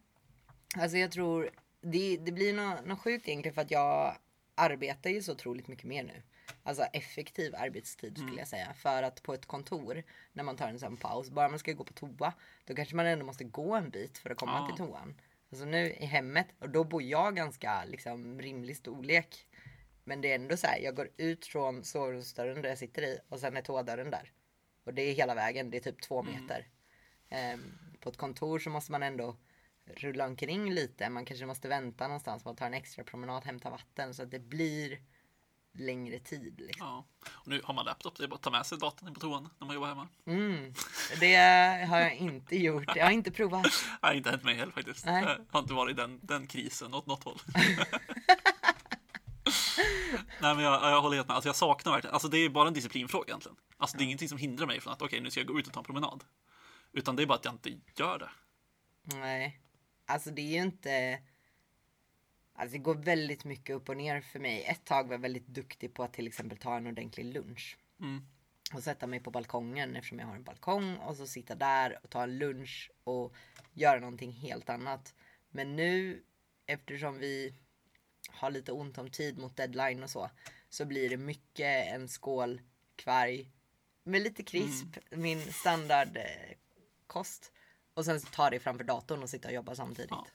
alltså 0.76 0.96
jag 0.96 1.12
tror 1.12 1.50
det, 1.90 2.16
det 2.16 2.32
blir 2.32 2.52
något, 2.54 2.86
något 2.86 3.00
sjukt 3.00 3.28
egentligen 3.28 3.54
för 3.54 3.62
att 3.62 3.70
jag 3.70 4.16
arbetar 4.54 5.10
ju 5.10 5.22
så 5.22 5.32
otroligt 5.32 5.68
mycket 5.68 5.84
mer 5.84 6.02
nu. 6.04 6.22
Alltså 6.62 6.82
effektiv 6.82 7.54
arbetstid 7.56 8.18
skulle 8.18 8.38
jag 8.38 8.48
säga. 8.48 8.74
För 8.74 9.02
att 9.02 9.22
på 9.22 9.34
ett 9.34 9.46
kontor, 9.46 10.02
när 10.32 10.44
man 10.44 10.56
tar 10.56 10.68
en 10.68 10.78
sån 10.78 10.96
paus, 10.96 11.30
bara 11.30 11.48
man 11.48 11.58
ska 11.58 11.72
gå 11.72 11.84
på 11.84 11.92
toa, 11.92 12.32
då 12.64 12.74
kanske 12.74 12.96
man 12.96 13.06
ändå 13.06 13.24
måste 13.26 13.44
gå 13.44 13.74
en 13.74 13.90
bit 13.90 14.18
för 14.18 14.30
att 14.30 14.36
komma 14.36 14.66
Ja. 14.70 14.76
till 14.76 14.86
toan. 14.86 15.20
Alltså 15.50 15.64
nu 15.64 15.92
i 15.92 16.04
hemmet, 16.06 16.46
och 16.58 16.70
då 16.70 16.84
bor 16.84 17.02
jag 17.02 17.36
ganska 17.36 17.84
liksom 17.84 18.40
rimlig 18.40 18.76
storlek. 18.76 19.48
Men 20.04 20.20
det 20.20 20.30
är 20.30 20.34
ändå 20.34 20.56
så 20.56 20.66
här, 20.66 20.78
jag 20.78 20.94
går 20.96 21.08
ut 21.16 21.46
från 21.46 21.84
sovrumsdörren 21.84 22.62
där 22.62 22.68
jag 22.68 22.78
sitter 22.78 23.02
i 23.02 23.18
och 23.28 23.40
sen 23.40 23.56
är 23.56 23.62
toadörren 23.62 24.10
där. 24.10 24.32
Och 24.84 24.94
det 24.94 25.02
är 25.02 25.12
hela 25.14 25.34
vägen, 25.34 25.70
det 25.70 25.76
är 25.76 25.80
typ 25.80 26.02
två 26.02 26.22
meter. 26.22 26.66
Ehm, 27.28 27.78
på 28.00 28.08
ett 28.08 28.16
kontor 28.16 28.58
så 28.58 28.70
måste 28.70 28.92
man 28.92 29.02
ändå 29.02 29.36
rulla 29.86 30.26
omkring 30.26 30.74
lite. 30.74 31.08
Man 31.10 31.24
kanske 31.24 31.46
måste 31.46 31.68
vänta 31.68 32.06
någonstans, 32.06 32.44
man 32.44 32.56
tar 32.56 32.66
en 32.66 32.74
extra 32.74 33.04
promenad, 33.04 33.44
hämta 33.44 33.70
vatten. 33.70 34.14
Så 34.14 34.22
att 34.22 34.30
det 34.30 34.38
blir 34.38 34.98
längre 35.78 36.18
tid. 36.18 36.60
Liksom. 36.60 36.86
Ja. 36.86 37.04
Och 37.28 37.48
nu 37.48 37.60
har 37.64 37.74
man 37.74 37.84
laptop, 37.84 38.16
det 38.16 38.24
är 38.24 38.28
bara 38.28 38.34
att 38.34 38.42
ta 38.42 38.50
med 38.50 38.66
sig 38.66 38.78
datorn 38.78 39.14
på 39.14 39.20
toan 39.20 39.48
när 39.58 39.66
man 39.66 39.74
jobbar 39.74 39.88
hemma. 39.88 40.08
Mm. 40.26 40.74
Det 41.20 41.36
har 41.88 42.00
jag 42.00 42.14
inte 42.14 42.56
gjort. 42.56 42.96
Jag 42.96 43.04
har 43.04 43.12
inte 43.12 43.30
provat. 43.30 43.64
Det 44.00 44.06
har 44.06 44.14
inte 44.14 44.30
hänt 44.30 44.44
mig 44.44 44.54
heller 44.54 44.72
faktiskt. 44.72 45.06
Nej. 45.06 45.22
Jag 45.24 45.38
har 45.50 45.60
inte 45.60 45.74
varit 45.74 45.92
i 45.92 46.00
den, 46.00 46.20
den 46.22 46.46
krisen 46.46 46.94
åt 46.94 47.06
något 47.06 47.24
håll. 47.24 47.38
Nej 50.40 50.54
men 50.54 50.64
jag, 50.64 50.82
jag 50.82 51.02
håller 51.02 51.16
helt 51.16 51.28
med. 51.28 51.34
Alltså 51.34 51.48
jag 51.48 51.56
saknar 51.56 51.92
verkligen, 51.92 52.14
alltså 52.14 52.28
det 52.28 52.38
är 52.38 52.48
bara 52.48 52.68
en 52.68 52.74
disciplinfråga 52.74 53.26
egentligen. 53.28 53.56
Alltså 53.76 53.96
det 53.96 54.02
är 54.02 54.04
ingenting 54.04 54.28
som 54.28 54.38
hindrar 54.38 54.66
mig 54.66 54.80
från 54.80 54.92
att 54.92 55.02
okej 55.02 55.20
nu 55.20 55.30
ska 55.30 55.40
jag 55.40 55.46
gå 55.46 55.58
ut 55.58 55.66
och 55.66 55.72
ta 55.72 55.80
en 55.80 55.84
promenad. 55.84 56.24
Utan 56.92 57.16
det 57.16 57.22
är 57.22 57.26
bara 57.26 57.34
att 57.34 57.44
jag 57.44 57.54
inte 57.54 57.72
gör 57.96 58.18
det. 58.18 58.30
Nej. 59.16 59.60
Alltså 60.06 60.30
det 60.30 60.42
är 60.42 60.52
ju 60.52 60.62
inte... 60.62 61.22
Alltså 62.52 62.72
det 62.72 62.82
går 62.82 62.94
väldigt 62.94 63.44
mycket 63.44 63.76
upp 63.76 63.88
och 63.88 63.96
ner 63.96 64.20
för 64.20 64.38
mig. 64.38 64.64
Ett 64.64 64.84
tag 64.84 65.04
var 65.04 65.14
jag 65.14 65.20
väldigt 65.20 65.46
duktig 65.46 65.94
på 65.94 66.02
att 66.02 66.12
till 66.12 66.26
exempel 66.26 66.58
ta 66.58 66.76
en 66.76 66.86
ordentlig 66.86 67.24
lunch. 67.24 67.78
Mm. 68.00 68.26
Och 68.74 68.82
sätta 68.82 69.06
mig 69.06 69.20
på 69.20 69.30
balkongen 69.30 69.96
eftersom 69.96 70.18
jag 70.18 70.26
har 70.26 70.34
en 70.34 70.44
balkong. 70.44 70.96
Och 70.96 71.16
så 71.16 71.26
sitta 71.26 71.54
där 71.54 71.98
och 72.02 72.10
ta 72.10 72.22
en 72.22 72.38
lunch 72.38 72.90
och 73.04 73.34
göra 73.72 74.00
någonting 74.00 74.32
helt 74.32 74.68
annat. 74.68 75.14
Men 75.50 75.76
nu 75.76 76.22
eftersom 76.66 77.18
vi 77.18 77.54
har 78.28 78.50
lite 78.50 78.72
ont 78.72 78.98
om 78.98 79.10
tid 79.10 79.38
mot 79.38 79.56
deadline 79.56 80.02
och 80.02 80.10
så. 80.10 80.30
Så 80.68 80.84
blir 80.84 81.10
det 81.10 81.16
mycket 81.16 81.92
en 81.92 82.08
skål 82.08 82.60
kvarg 82.96 83.50
med 84.02 84.22
lite 84.22 84.42
krisp. 84.42 84.96
Min 85.10 85.52
standardkost. 85.52 87.52
Och 87.96 88.04
sen 88.04 88.20
tar 88.20 88.50
det 88.50 88.60
framför 88.60 88.84
datorn 88.84 89.22
och 89.22 89.30
sitta 89.30 89.48
och 89.48 89.54
jobba 89.54 89.74
samtidigt. 89.74 90.10
Ja. 90.10 90.26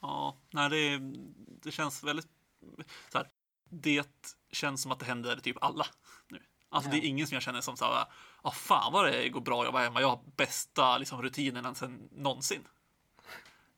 Ja, 0.00 0.36
nej 0.50 0.70
det, 0.70 0.98
det 1.62 1.70
känns 1.70 2.02
väldigt 2.04 2.28
så 3.12 3.18
här, 3.18 3.30
Det 3.64 4.06
känns 4.52 4.82
som 4.82 4.92
att 4.92 4.98
det 4.98 5.04
händer 5.06 5.36
typ 5.36 5.56
alla 5.60 5.86
nu. 6.28 6.42
Alltså 6.68 6.90
det 6.90 6.96
är 6.96 6.98
Ja. 6.98 7.04
ingen 7.06 7.26
som 7.26 7.34
jag 7.34 7.42
känner 7.42 7.60
som 7.60 7.76
så 7.76 7.84
här, 7.84 8.04
ah, 8.42 8.50
fan 8.50 8.92
vad 8.92 9.12
det 9.12 9.28
går 9.28 9.40
bra 9.40 9.60
att 9.60 9.66
jobba 9.66 9.78
hemma. 9.78 10.00
Jag 10.00 10.08
har 10.08 10.20
bästa 10.36 10.98
liksom, 10.98 11.22
rutinerna 11.22 11.74
sen 11.74 12.08
någonsin. 12.12 12.68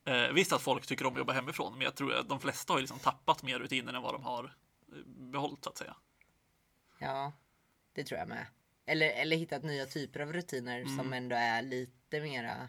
Eh, 0.05 0.29
visst 0.33 0.53
att 0.53 0.63
folk 0.63 0.87
tycker 0.87 1.07
om 1.07 1.13
att 1.13 1.19
jobba 1.19 1.33
hemifrån, 1.33 1.73
men 1.73 1.83
jag 1.83 1.95
tror 1.95 2.15
att 2.15 2.29
de 2.29 2.41
flesta 2.41 2.73
har 2.73 2.81
liksom 2.81 2.99
tappat 2.99 3.43
mer 3.43 3.59
rutiner 3.59 3.93
än 3.95 4.03
vad 4.03 4.15
de 4.15 4.23
har 4.25 4.45
eh, 4.45 4.99
behållit 5.07 5.65
så 5.65 5.71
att 5.71 5.79
säga. 5.79 5.97
Ja, 6.99 7.33
det 7.93 8.05
tror 8.05 8.19
jag 8.19 8.29
med. 8.29 8.47
Eller, 8.87 9.11
eller 9.11 9.37
hittat 9.37 9.63
nya 9.63 9.87
typer 9.87 10.21
av 10.21 10.33
rutiner 10.33 10.85
som 10.97 11.13
ändå 11.13 11.37
är 11.37 11.63
lite 11.63 12.21
mera 12.21 12.69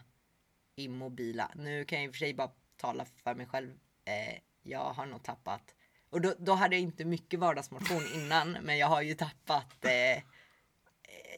immobila. 0.75 1.51
Nu 1.55 1.85
kan 1.85 1.97
jag 1.99 2.05
i 2.05 2.09
och 2.09 2.13
för 2.13 2.19
sig 2.19 2.33
bara 2.33 2.51
tala 2.77 3.05
för 3.23 3.35
mig 3.35 3.45
själv. 3.47 3.69
Eh, 4.05 4.37
jag 4.63 4.93
har 4.93 5.05
nog 5.05 5.23
tappat. 5.23 5.75
Och 6.09 6.21
då, 6.21 6.33
då 6.39 6.53
hade 6.53 6.75
jag 6.75 6.81
inte 6.81 7.05
mycket 7.05 7.39
vardagsmotion 7.39 8.03
innan. 8.15 8.51
men 8.51 8.77
jag 8.77 8.87
har 8.87 9.01
ju 9.01 9.13
tappat 9.13 9.85
eh, 9.85 10.23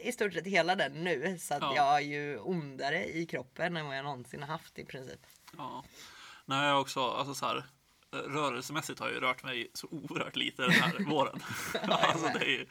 i 0.07 0.11
stort 0.11 0.33
sett 0.33 0.47
hela 0.47 0.75
den 0.75 0.91
nu. 1.03 1.37
Så 1.39 1.53
att 1.53 1.61
Ja. 1.61 1.75
jag 1.75 1.95
är 1.95 1.99
ju 2.01 2.39
ondare 2.39 3.05
i 3.05 3.25
kroppen 3.25 3.77
än 3.77 3.85
vad 3.85 3.97
jag 3.97 4.03
någonsin 4.05 4.41
har 4.41 4.47
haft 4.47 4.79
i 4.79 4.85
princip. 4.85 5.19
Ja. 5.57 5.83
Nej, 6.45 6.67
jag 6.67 6.81
också, 6.81 7.09
alltså 7.09 7.33
så 7.33 7.45
här, 7.45 7.63
rörelsemässigt 8.11 8.99
har 8.99 9.07
jag 9.07 9.15
ju 9.15 9.21
rört 9.21 9.43
mig 9.43 9.71
så 9.73 9.87
oerhört 9.91 10.35
lite 10.35 10.61
den 10.61 10.71
här 10.71 11.05
våren. 11.09 11.39
alltså 11.81 12.27
det 12.39 12.45
är 12.45 12.49
ju 12.49 12.65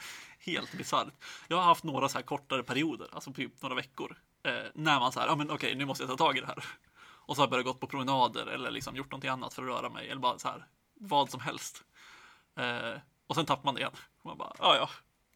helt 0.47 0.73
bisarrt. 0.73 1.15
Jag 1.49 1.57
har 1.57 1.65
haft 1.65 1.85
några 1.85 2.09
så 2.09 2.19
här 2.19 2.23
kortare 2.23 2.63
perioder, 2.63 3.09
alltså 3.13 3.33
typ 3.33 3.63
några 3.63 3.75
veckor, 3.75 4.17
eh, 4.45 4.53
när 4.75 5.01
man 5.01 5.13
så 5.13 5.21
här, 5.21 5.27
ja 5.27 5.37
men 5.37 5.51
okej, 5.51 5.75
nu 5.75 5.85
måste 5.85 6.05
jag 6.05 6.11
ta 6.11 6.17
tag 6.17 6.39
i 6.39 6.41
det 6.41 6.47
här. 6.47 6.65
Och 6.99 7.37
så 7.37 7.43
har 7.43 7.47
jag 7.47 7.51
börjat 7.51 7.67
gå 7.67 7.75
på 7.75 7.87
promenader 7.87 8.47
eller 8.47 8.71
liksom 8.71 8.97
gjort 8.97 9.11
någonting 9.11 9.31
annat 9.31 9.55
för 9.55 9.63
att 9.63 9.69
röra 9.69 9.89
mig 9.89 10.09
eller 10.09 10.21
bara 10.21 10.39
så 10.39 10.49
här 10.49 10.67
vad 10.95 11.31
som 11.31 11.41
helst. 11.41 11.85
Eh, 12.59 13.01
och 13.27 13.35
sen 13.35 13.47
tappar 13.47 13.65
man 13.65 13.75
det 13.75 13.81
igen. 13.81 13.93
Och 14.19 14.27
man 14.27 14.39
bara, 14.39 14.53
ja 14.59 14.77
ja, 14.77 14.91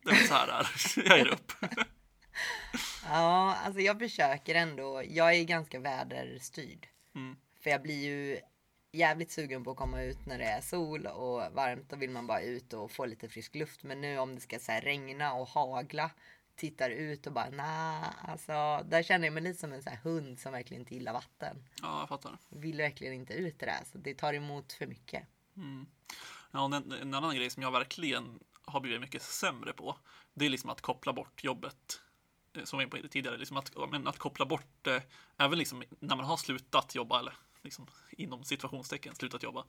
det 0.04 0.10
är 0.10 0.26
så 0.26 0.34
här 0.34 0.46
det 0.46 0.52
är. 0.52 1.08
Jag 1.08 1.18
ger 1.18 1.28
upp. 1.28 1.52
Ja, 3.04 3.56
alltså 3.64 3.80
jag 3.80 3.98
försöker 3.98 4.54
ändå. 4.54 5.02
Jag 5.08 5.34
är 5.34 5.44
ganska 5.44 5.80
väderstyrd. 5.80 6.86
Mm. 7.14 7.36
För 7.62 7.70
jag 7.70 7.82
blir 7.82 8.04
ju 8.04 8.40
jävligt 8.92 9.30
sugen 9.30 9.64
på 9.64 9.70
att 9.70 9.76
komma 9.76 10.02
ut 10.02 10.26
när 10.26 10.38
det 10.38 10.44
är 10.44 10.60
sol 10.60 11.06
och 11.06 11.52
varmt. 11.52 11.88
Då 11.90 11.96
vill 11.96 12.10
man 12.10 12.26
bara 12.26 12.40
ut 12.40 12.72
och 12.72 12.90
få 12.90 13.06
lite 13.06 13.28
frisk 13.28 13.54
luft. 13.54 13.82
Men 13.82 14.00
nu 14.00 14.18
om 14.18 14.34
det 14.34 14.40
ska 14.40 14.58
så 14.58 14.72
regna 14.72 15.32
och 15.34 15.48
hagla. 15.48 16.10
Tittar 16.56 16.90
ut 16.90 17.26
och 17.26 17.32
bara 17.32 17.50
nah, 17.50 18.30
alltså 18.30 18.86
där 18.88 19.02
känner 19.02 19.26
jag 19.26 19.34
mig 19.34 19.42
lite 19.42 19.60
som 19.60 19.72
en 19.72 19.82
så 19.82 19.90
här 19.90 19.96
hund 19.96 20.38
som 20.38 20.52
verkligen 20.52 20.80
inte 20.80 20.94
gillar 20.94 21.12
vatten. 21.12 21.64
Ja, 21.82 22.00
jag 22.00 22.08
fattar. 22.08 22.38
Vill 22.48 22.76
verkligen 22.76 23.14
inte 23.14 23.34
ut 23.34 23.58
det 23.58 23.66
där. 23.66 23.80
Så 23.92 23.98
det 23.98 24.14
tar 24.14 24.34
emot 24.34 24.72
för 24.72 24.86
mycket. 24.86 25.26
Ja, 26.50 26.64
och 26.64 26.74
en, 26.74 26.92
en 26.92 27.14
annan 27.14 27.36
grej 27.36 27.50
som 27.50 27.62
jag 27.62 27.70
verkligen 27.70 28.40
har 28.64 28.80
blivit 28.80 29.00
mycket 29.00 29.22
sämre 29.22 29.72
på, 29.72 29.96
det 30.34 30.46
är 30.46 30.50
liksom 30.50 30.70
att 30.70 30.80
koppla 30.80 31.12
bort 31.12 31.44
jobbet. 31.44 32.00
eh, 32.56 32.64
Som 32.64 32.78
vi 32.78 32.84
var 32.84 32.96
inne 32.98 33.06
på 33.08 33.12
tidigare, 33.12 33.36
liksom 33.36 33.56
att, 33.56 33.72
ja, 33.76 33.88
men 33.90 34.06
att 34.08 34.18
koppla 34.18 34.46
bort 34.46 34.66
det, 34.82 35.02
även 35.36 35.58
liksom 35.58 35.82
när 36.00 36.16
man 36.16 36.24
har 36.24 36.36
slutat 36.36 36.94
jobba, 36.94 37.18
eller 37.18 37.34
liksom 37.62 37.86
inom 38.10 38.44
situationstecken 38.44 39.14
slutat 39.14 39.42
jobba, 39.42 39.64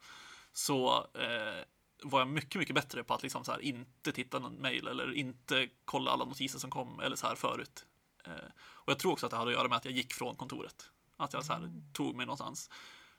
så 0.53 1.07
eh, 1.13 1.65
var 2.03 2.19
jag 2.19 2.27
mycket, 2.27 2.59
mycket 2.59 2.75
bättre 2.75 3.03
på 3.03 3.13
att 3.13 3.23
liksom 3.23 3.43
så 3.43 3.51
här, 3.51 3.59
inte 3.59 4.11
titta 4.11 4.39
någon 4.39 4.61
mail 4.61 4.87
eller 4.87 5.13
inte 5.13 5.69
kolla 5.85 6.11
alla 6.11 6.25
notiser 6.25 6.59
som 6.59 6.69
kom 6.69 6.99
eller 6.99 7.15
så 7.15 7.27
här 7.27 7.35
förut. 7.35 7.85
Eh, 8.25 8.49
och 8.59 8.91
jag 8.91 8.99
tror 8.99 9.11
också 9.11 9.25
att 9.25 9.29
det 9.29 9.37
hade 9.37 9.51
att 9.51 9.57
göra 9.57 9.67
med 9.67 9.77
att 9.77 9.85
jag 9.85 9.93
gick 9.93 10.13
från 10.13 10.35
kontoret. 10.35 10.89
Att 11.17 11.33
jag 11.33 11.45
så 11.45 11.53
här, 11.53 11.71
tog 11.93 12.15
mig 12.15 12.25
någonstans. 12.25 12.69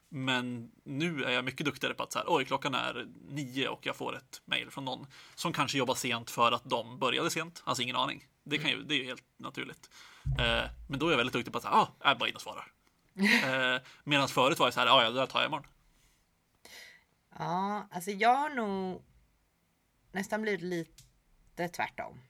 Men 0.09 0.71
nu 0.85 1.25
är 1.25 1.31
jag 1.31 1.45
mycket 1.45 1.67
duktigare 1.67 1.95
på 1.95 2.02
att 2.02 2.12
så 2.12 2.19
här, 2.19 2.26
oj, 2.29 2.45
klockan 2.45 2.75
är 2.75 3.07
nio 3.29 3.69
och 3.69 3.87
jag 3.87 3.97
får 3.97 4.17
ett 4.17 4.43
mejl 4.45 4.71
från 4.71 4.85
någon 4.85 5.07
som 5.35 5.52
kanske 5.52 5.79
jobbar 5.79 5.95
sent 5.95 6.31
för 6.31 6.52
att 6.52 6.64
de 6.64 6.99
började 6.99 7.31
sent. 7.31 7.62
Alltså 7.64 7.83
ingen 7.83 7.97
aning. 7.97 8.26
Det, 8.45 8.59
kan 8.59 8.71
ju, 8.71 8.83
det 8.83 8.95
är 8.95 8.99
ju 8.99 9.05
helt 9.05 9.25
naturligt. 9.37 9.91
Eh, 10.38 10.71
men 10.88 10.99
då 10.99 11.07
är 11.07 11.11
jag 11.11 11.17
väldigt 11.17 11.33
duktig 11.33 11.52
på 11.52 11.59
att 11.59 11.62
säga, 11.62 11.75
ah, 11.75 11.88
jag 12.00 12.19
bara 12.19 12.29
in 12.29 12.35
och 12.35 12.41
svarar. 12.41 12.73
eh, 13.45 13.83
Medan 14.04 14.28
förut 14.28 14.59
var 14.59 14.66
jag 14.66 14.75
så 14.75 14.81
här, 14.81 14.87
ah, 14.87 15.02
ja, 15.02 15.11
det 15.11 15.21
där 15.21 15.26
tar 15.26 15.40
jag 15.40 15.49
imorgon. 15.49 15.66
Ja, 17.38 17.88
alltså 17.90 18.11
jag 18.11 18.35
har 18.35 18.50
nog 18.50 19.02
nästan 20.12 20.42
blivit 20.42 20.62
lite 20.62 21.69
tvärtom. 21.69 22.21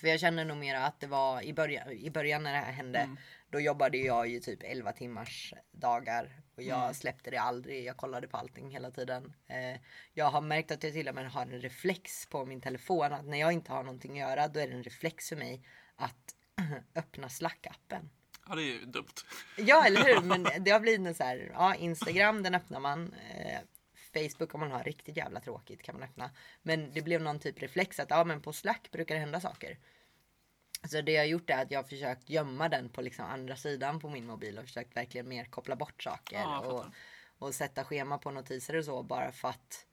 För 0.00 0.08
jag 0.08 0.20
känner 0.20 0.44
nog 0.44 0.56
mer 0.56 0.74
att 0.74 1.00
det 1.00 1.06
var 1.06 1.42
i 1.42 1.54
början, 1.54 1.90
i 1.90 2.10
början 2.10 2.42
när 2.42 2.52
det 2.52 2.58
här 2.58 2.72
hände. 2.72 3.16
Då 3.50 3.60
jobbade 3.60 3.98
jag 3.98 4.28
ju 4.28 4.40
typ 4.40 4.62
11 4.62 4.92
timmars 4.92 5.54
dagar. 5.70 6.42
Och 6.56 6.62
jag 6.62 6.96
släppte 6.96 7.30
det 7.30 7.36
aldrig. 7.36 7.84
Jag 7.84 7.96
kollade 7.96 8.28
på 8.28 8.36
allting 8.36 8.70
hela 8.70 8.90
tiden. 8.90 9.32
Eh, 9.46 9.80
jag 10.12 10.30
har 10.30 10.40
märkt 10.40 10.70
att 10.70 10.82
jag 10.82 10.92
till 10.92 11.08
och 11.08 11.14
med 11.14 11.30
har 11.30 11.42
en 11.42 11.60
reflex 11.60 12.26
på 12.26 12.44
min 12.44 12.60
telefon. 12.60 13.12
Att 13.12 13.24
när 13.24 13.38
jag 13.38 13.52
inte 13.52 13.72
har 13.72 13.82
någonting 13.82 14.12
att 14.12 14.28
göra 14.28 14.48
då 14.48 14.60
är 14.60 14.68
det 14.68 14.74
en 14.74 14.82
reflex 14.82 15.28
för 15.28 15.36
mig 15.36 15.66
att 15.96 16.34
öppna 16.94 17.28
Slack-appen. 17.28 18.08
Ja, 18.52 18.56
det 18.56 18.62
är 18.62 18.72
ju 18.72 18.84
dumt. 18.84 19.14
Ja, 19.56 19.86
eller 19.86 20.04
hur? 20.04 20.20
Men 20.28 20.64
det 20.64 20.70
har 20.70 20.80
blivit 20.80 21.06
en 21.06 21.14
så 21.14 21.24
här, 21.24 21.50
ja, 21.54 21.74
Instagram, 21.74 22.42
den 22.42 22.54
öppnar 22.54 22.80
man. 22.80 23.14
Eh, 23.34 23.60
Facebook 24.12 24.54
om 24.54 24.60
man 24.60 24.72
har 24.72 24.84
riktigt 24.84 25.16
jävla 25.16 25.40
tråkigt 25.40 25.82
kan 25.82 25.94
man 25.94 26.08
öppna. 26.08 26.30
Men 26.62 26.92
det 26.92 27.02
blev 27.02 27.22
någon 27.22 27.38
typ 27.38 27.62
reflex 27.62 28.00
att 28.00 28.10
ja, 28.10 28.24
men 28.24 28.42
på 28.42 28.52
Slack 28.52 28.90
brukar 28.90 29.14
det 29.14 29.20
hända 29.20 29.40
saker. 29.40 29.78
Så 30.90 31.00
det 31.00 31.12
jag 31.12 31.22
har 31.22 31.26
gjort 31.26 31.50
är 31.50 31.62
att 31.62 31.70
jag 31.70 31.78
har 31.78 31.88
försökt 31.88 32.30
gömma 32.30 32.68
den 32.68 32.88
på 32.88 33.02
liksom 33.02 33.24
andra 33.24 33.56
sidan 33.56 34.00
på 34.00 34.10
min 34.10 34.26
mobil 34.26 34.58
och 34.58 34.64
försökt 34.64 34.96
verkligen 34.96 35.28
mer 35.28 35.44
koppla 35.44 35.76
bort 35.76 36.02
saker 36.02 36.36
Ja, 36.36 36.60
och, 36.60 36.84
och 37.38 37.54
sätta 37.54 37.84
schema 37.84 38.18
på 38.18 38.30
notiser 38.30 38.76
och 38.76 38.84
så 38.84 39.02
bara 39.02 39.32
för 39.32 39.48
att 39.48 39.86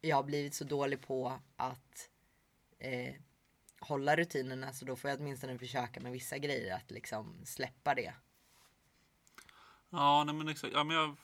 jag 0.00 0.16
har 0.16 0.22
blivit 0.22 0.54
så 0.54 0.64
dålig 0.64 1.00
på 1.02 1.40
att 1.56 2.10
eh, 2.78 3.14
hålla 3.86 4.16
rutinerna 4.16 4.72
så 4.72 4.84
då 4.84 4.96
får 4.96 5.10
jag 5.10 5.20
åtminstone 5.20 5.58
försöka 5.58 6.00
med 6.00 6.12
vissa 6.12 6.38
grejer 6.38 6.76
att 6.76 6.90
liksom 6.90 7.46
släppa 7.46 7.94
det. 7.94 8.14
Ja, 9.90 10.24
nej, 10.24 10.34
men 10.34 10.48
exakt. 10.48 10.72
Ja, 10.74 10.84
men 10.84 10.96
jag 10.96 11.16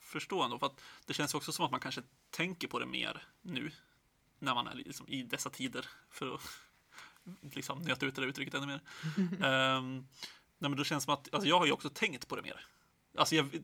förstår 0.00 0.44
ändå. 0.44 0.58
För 0.58 0.66
att 0.66 0.80
det 1.06 1.14
känns 1.14 1.34
också 1.34 1.52
som 1.52 1.64
att 1.64 1.70
man 1.70 1.80
kanske 1.80 2.02
tänker 2.30 2.68
på 2.68 2.78
det 2.78 2.86
mer 2.86 3.26
nu. 3.42 3.70
När 4.38 4.54
man 4.54 4.66
är 4.66 4.74
liksom 4.74 5.08
i 5.08 5.22
dessa 5.22 5.50
tider. 5.50 5.88
För 6.10 6.34
att 6.34 6.40
liksom 7.54 7.82
nöta 7.82 8.06
ut 8.06 8.14
det 8.14 8.20
där 8.20 8.28
uttrycket 8.28 8.54
ännu 8.54 8.66
mer. 8.66 8.80
Ehm, 9.46 10.06
nej, 10.58 10.70
men 10.70 10.76
då 10.76 10.84
känns 10.84 11.04
som 11.04 11.14
att, 11.14 11.34
alltså 11.34 11.48
jag 11.48 11.58
har 11.58 11.66
ju 11.66 11.72
också 11.72 11.90
tänkt 11.90 12.28
på 12.28 12.36
det 12.36 12.42
mer. 12.42 12.66
Alltså 13.16 13.34
jag, 13.34 13.60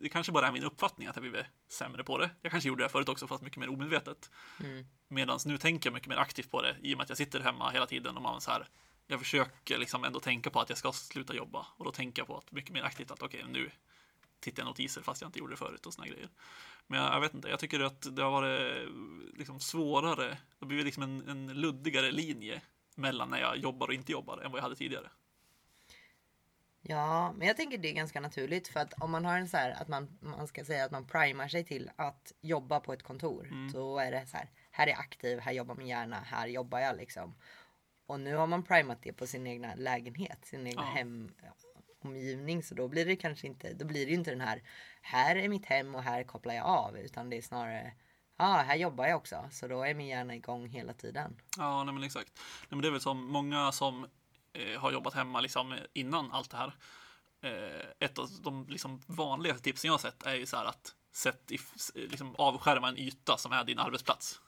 det 0.00 0.08
kanske 0.08 0.32
bara 0.32 0.48
är 0.48 0.52
min 0.52 0.64
uppfattning 0.64 1.08
att 1.08 1.16
jag 1.16 1.22
blivit 1.22 1.46
sämre 1.68 2.04
på 2.04 2.18
det. 2.18 2.30
Jag 2.42 2.52
kanske 2.52 2.68
gjorde 2.68 2.84
det 2.84 2.88
förut 2.88 3.08
också 3.08 3.26
fast 3.26 3.42
mycket 3.42 3.58
mer 3.58 3.68
omedvetet. 3.68 4.30
Mm. 4.60 4.86
Medan 5.08 5.38
nu 5.46 5.58
tänker 5.58 5.90
jag 5.90 5.94
mycket 5.94 6.08
mer 6.08 6.16
aktivt 6.16 6.50
på 6.50 6.62
det 6.62 6.76
i 6.82 6.94
och 6.94 6.98
med 6.98 7.04
att 7.04 7.08
jag 7.08 7.18
sitter 7.18 7.40
hemma 7.40 7.70
hela 7.70 7.86
tiden 7.86 8.16
och 8.16 8.22
man 8.22 8.40
så 8.40 8.50
här. 8.50 8.68
Jag 9.06 9.20
försöker 9.20 9.78
liksom 9.78 10.04
ändå 10.04 10.20
tänka 10.20 10.50
på 10.50 10.60
att 10.60 10.68
jag 10.68 10.78
ska 10.78 10.92
sluta 10.92 11.34
jobba 11.34 11.66
och 11.76 11.84
då 11.84 11.92
tänker 11.92 12.20
jag 12.20 12.26
på 12.26 12.36
att 12.36 12.52
mycket 12.52 12.72
mer 12.72 12.82
aktivt 12.82 13.10
att 13.10 13.22
okej 13.22 13.44
nu 13.48 13.70
tittar 14.40 14.62
jag 14.62 14.66
notiser 14.66 15.02
fast 15.02 15.20
jag 15.20 15.28
inte 15.28 15.38
gjorde 15.38 15.52
det 15.52 15.56
förut 15.56 15.86
och 15.86 15.94
såna 15.94 16.08
grejer. 16.08 16.28
Men 16.86 17.00
jag, 17.00 17.14
jag 17.14 17.20
vet 17.20 17.34
inte, 17.34 17.48
jag 17.48 17.58
tycker 17.58 17.80
att 17.80 18.16
det 18.16 18.22
har 18.22 18.30
varit 18.30 18.88
liksom 19.38 19.60
svårare. 19.60 20.28
Det 20.28 20.38
har 20.60 20.66
blivit 20.66 20.84
liksom 20.84 21.02
en, 21.02 21.28
en 21.28 21.60
luddigare 21.60 22.12
linje 22.12 22.62
mellan 22.94 23.30
när 23.30 23.40
jag 23.40 23.56
jobbar 23.56 23.86
och 23.86 23.94
inte 23.94 24.12
jobbar 24.12 24.38
än 24.38 24.50
vad 24.50 24.58
jag 24.58 24.62
hade 24.62 24.76
tidigare. 24.76 25.10
Ja, 26.86 27.32
men 27.32 27.48
jag 27.48 27.56
tänker 27.56 27.78
det 27.78 27.88
är 27.88 27.92
ganska 27.92 28.20
naturligt 28.20 28.68
för 28.68 28.80
att 28.80 28.92
om 29.02 29.10
man 29.10 29.24
har 29.24 29.38
en 29.38 29.48
så 29.48 29.56
här 29.56 29.70
att 29.70 29.88
man, 29.88 30.18
man 30.20 30.46
ska 30.46 30.64
säga 30.64 30.84
att 30.84 30.90
man 30.90 31.06
primar 31.06 31.48
sig 31.48 31.64
till 31.64 31.90
att 31.96 32.32
jobba 32.40 32.80
på 32.80 32.92
ett 32.92 33.02
kontor. 33.02 33.70
Då 33.72 33.98
är 33.98 34.10
det 34.12 34.26
så 34.26 34.36
här, 34.36 34.50
här 34.70 34.86
är 34.86 34.92
aktiv, 34.98 35.38
här 35.40 35.52
jobbar 35.52 35.74
min 35.74 35.86
hjärna, 35.86 36.20
här 36.26 36.46
jobbar 36.46 36.78
jag 36.78 36.96
liksom. 36.96 37.34
Och 38.06 38.20
nu 38.20 38.36
har 38.36 38.46
man 38.46 38.62
primat 38.62 38.98
det 39.02 39.12
på 39.12 39.26
sin 39.26 39.46
egna 39.46 39.74
lägenhet, 39.74 40.44
sin 40.44 40.66
egna 40.66 40.82
Ja. 40.82 40.88
hemomgivning. 42.02 42.62
Så 42.62 42.74
då 42.74 42.88
blir 42.88 43.06
det 43.06 43.16
kanske 43.16 43.46
inte, 43.46 43.72
då 43.72 43.84
blir 43.84 44.04
det 44.06 44.10
ju 44.12 44.18
inte 44.18 44.30
den 44.30 44.40
här, 44.40 44.62
här 45.02 45.36
är 45.36 45.48
mitt 45.48 45.66
hem 45.66 45.94
och 45.94 46.02
här 46.02 46.22
kopplar 46.24 46.54
jag 46.54 46.66
av. 46.66 46.98
Utan 46.98 47.30
det 47.30 47.36
är 47.36 47.42
snarare, 47.42 47.92
ja 48.38 48.44
här 48.66 48.76
jobbar 48.76 49.06
jag 49.06 49.16
också. 49.16 49.48
Så 49.50 49.68
då 49.68 49.82
är 49.82 49.94
min 49.94 50.06
hjärna 50.06 50.34
igång 50.34 50.68
hela 50.68 50.92
tiden. 50.92 51.36
Ja, 51.58 51.84
nej 51.84 51.94
men 51.94 52.02
exakt. 52.02 52.32
Nej, 52.36 52.66
men 52.68 52.80
det 52.80 52.88
är 52.88 52.92
väl 52.92 53.00
som 53.00 53.32
många 53.32 53.72
som 53.72 54.06
eh, 54.54 54.80
har 54.80 54.92
jobbat 54.92 55.14
hemma 55.14 55.40
liksom 55.40 55.78
innan 55.92 56.32
allt 56.32 56.50
det 56.50 56.56
här. 56.56 56.74
Eh, 57.40 57.86
ett 57.98 58.18
av 58.18 58.28
de 58.42 58.66
liksom 58.68 59.02
vanligaste 59.06 59.62
tipsen 59.62 59.88
jag 59.88 59.92
har 59.92 59.98
sett 59.98 60.22
är 60.22 60.34
ju 60.34 60.46
så 60.46 60.56
här 60.56 60.64
att 60.64 60.94
sätt 61.12 61.52
i, 61.52 61.58
liksom 61.94 62.34
avskärma 62.38 62.88
en 62.88 62.98
yta 62.98 63.36
som 63.38 63.52
är 63.52 63.64
din 63.64 63.78
arbetsplats. 63.78 64.40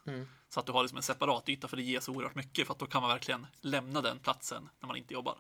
Så 0.49 0.61
att 0.61 0.67
du 0.67 0.73
har 0.73 0.83
liksom 0.83 0.97
en 0.97 1.03
separat 1.03 1.49
yta 1.49 1.69
för 1.69 1.77
det 1.77 1.83
ger 1.83 2.01
så 2.01 2.13
oerhört 2.13 2.35
mycket 2.35 2.67
för 2.67 2.73
att 2.73 2.79
då 2.79 2.87
kan 2.87 3.03
man 3.03 3.11
verkligen 3.11 3.47
lämna 3.61 4.01
den 4.01 4.19
platsen 4.19 4.69
när 4.81 4.87
man 4.87 4.97
inte 4.97 5.15
jobbar. 5.15 5.39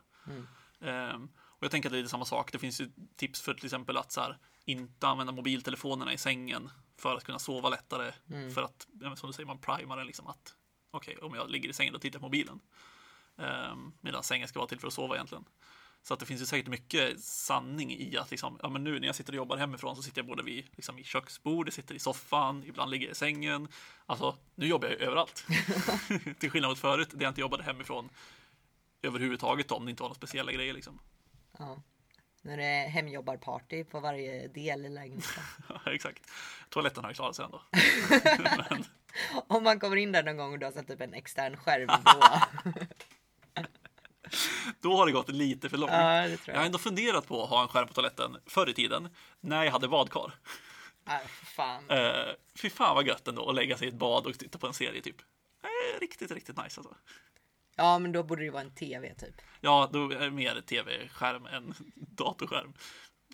Ehm, 0.80 1.28
och 1.38 1.62
jag 1.64 1.70
tänker 1.70 1.88
att 1.88 1.92
det 1.92 1.98
är 1.98 2.06
samma 2.06 2.24
sak. 2.24 2.52
Det 2.52 2.58
finns 2.58 2.80
ju 2.80 2.90
tips 3.16 3.40
för 3.40 3.54
till 3.54 3.64
exempel 3.64 3.96
att 3.96 4.12
så 4.12 4.20
här, 4.20 4.38
inte 4.64 5.06
använda 5.08 5.32
mobiltelefonerna 5.32 6.12
i 6.12 6.18
sängen 6.18 6.70
för 6.98 7.16
att 7.16 7.24
kunna 7.24 7.38
sova 7.38 7.68
lättare. 7.68 8.12
För 8.54 8.62
att, 8.62 8.86
som 9.18 9.26
du 9.26 9.32
säger, 9.32 9.46
man 9.46 9.58
primar 9.58 9.96
den 9.96 10.06
liksom 10.06 10.26
att 10.26 10.54
okej, 10.90 11.16
om 11.16 11.34
jag 11.34 11.50
ligger 11.50 11.68
i 11.68 11.72
sängen 11.72 11.94
och 11.94 12.00
tittar 12.00 12.18
på 12.18 12.24
mobilen. 12.24 12.60
Um, 13.36 13.92
medan 14.00 14.22
sängen 14.22 14.48
ska 14.48 14.58
vara 14.58 14.68
till 14.68 14.80
för 14.80 14.86
att 14.86 14.94
sova 14.94 15.14
egentligen. 15.14 15.44
Så 16.02 16.14
att 16.14 16.20
det 16.20 16.26
finns 16.26 16.42
ju 16.42 16.46
säkert 16.46 16.68
mycket 16.68 17.20
sanning 17.20 17.92
i 17.92 18.16
att 18.16 18.30
liksom, 18.30 18.58
ja 18.62 18.68
men 18.68 18.84
nu 18.84 19.00
när 19.00 19.06
jag 19.06 19.16
sitter 19.16 19.32
och 19.32 19.36
jobbar 19.36 19.56
hemifrån 19.56 19.96
så 19.96 20.02
sitter 20.02 20.18
jag 20.18 20.26
både 20.26 20.42
vid 20.42 20.64
liksom, 20.72 20.98
i 20.98 21.04
köksbordet, 21.04 21.74
sitter 21.74 21.94
i 21.94 21.98
soffan, 21.98 22.64
ibland 22.66 22.90
ligger 22.90 23.06
jag 23.06 23.12
i 23.12 23.14
sängen. 23.14 23.68
Alltså, 24.06 24.36
nu 24.54 24.66
jobbar 24.66 24.88
jag 24.88 25.00
ju 25.00 25.06
överallt. 25.06 25.46
till 26.38 26.50
skillnad 26.50 26.70
mot 26.70 26.78
förut, 26.78 27.08
där 27.12 27.22
jag 27.22 27.30
inte 27.30 27.40
jobbade 27.40 27.62
hemifrån 27.62 28.08
överhuvudtaget 29.02 29.72
om 29.72 29.84
det 29.84 29.90
inte 29.90 30.02
var 30.02 30.08
några 30.08 30.16
speciella 30.16 30.52
grejer 30.52 30.74
liksom. 30.74 30.98
Ja. 31.58 31.82
Nu 32.42 32.52
är 32.52 32.56
det 32.56 32.88
hemjobbarparty 32.88 33.84
på 33.84 34.00
varje 34.00 34.48
del 34.48 34.86
i 34.86 34.88
lägenheten. 34.88 35.42
Ja, 35.68 35.92
exakt. 35.92 36.30
Toaletten 36.68 37.04
har 37.04 37.10
ju 37.10 37.14
klarat 37.14 37.36
sig 37.36 37.44
ändå. 37.44 37.62
men, 38.38 38.84
Om 39.46 39.64
man 39.64 39.80
kommer 39.80 39.96
in 39.96 40.12
där 40.12 40.22
någon 40.22 40.36
gång 40.36 40.52
och 40.52 40.58
du 40.58 40.66
har 40.66 40.72
satt 40.72 40.90
upp 40.90 41.00
en 41.00 41.14
extern 41.14 41.56
skärm 41.56 41.86
då. 42.04 42.40
då 44.80 44.96
har 44.96 45.06
det 45.06 45.12
gått 45.12 45.28
lite 45.28 45.68
för 45.68 45.76
långt. 45.76 45.92
ja, 45.92 46.24
tror 46.26 46.38
Jag 46.46 46.54
har 46.54 46.58
jag. 46.60 46.66
ändå 46.66 46.78
funderat 46.78 47.26
på 47.26 47.42
att 47.44 47.50
ha 47.50 47.62
en 47.62 47.68
skärm 47.68 47.88
på 47.88 47.94
toaletten 47.94 48.36
förr 48.46 48.68
i 48.68 48.74
tiden, 48.74 49.08
när 49.40 49.64
jag 49.64 49.72
hade 49.72 49.88
badkar. 49.88 50.32
Nej, 51.04 51.20
för 51.28 51.46
fan. 51.46 51.90
Uh, 51.90 52.34
fy 52.54 52.70
fan 52.70 52.94
vad 52.94 53.06
gött 53.06 53.28
ändå 53.28 53.48
att 53.48 53.54
lägga 53.54 53.76
sig 53.76 53.86
i 53.86 53.90
ett 53.90 53.96
bad 53.96 54.26
och 54.26 54.38
titta 54.38 54.58
på 54.58 54.66
en 54.66 54.74
serie 54.74 55.02
typ. 55.02 55.20
Eh, 55.62 56.00
riktigt, 56.00 56.30
riktigt 56.30 56.56
nice 56.56 56.80
alltså. 56.80 56.94
Ja, 57.76 57.98
men 57.98 58.12
då 58.12 58.22
borde 58.22 58.44
det 58.44 58.50
vara 58.50 58.62
en 58.62 58.74
TV 58.74 59.14
typ. 59.14 59.34
Ja, 59.60 59.88
då 59.92 60.10
är 60.10 60.18
det 60.20 60.30
mer 60.30 60.60
tv-skärm 60.60 61.46
än 61.46 61.74
datorskärm. 61.94 62.74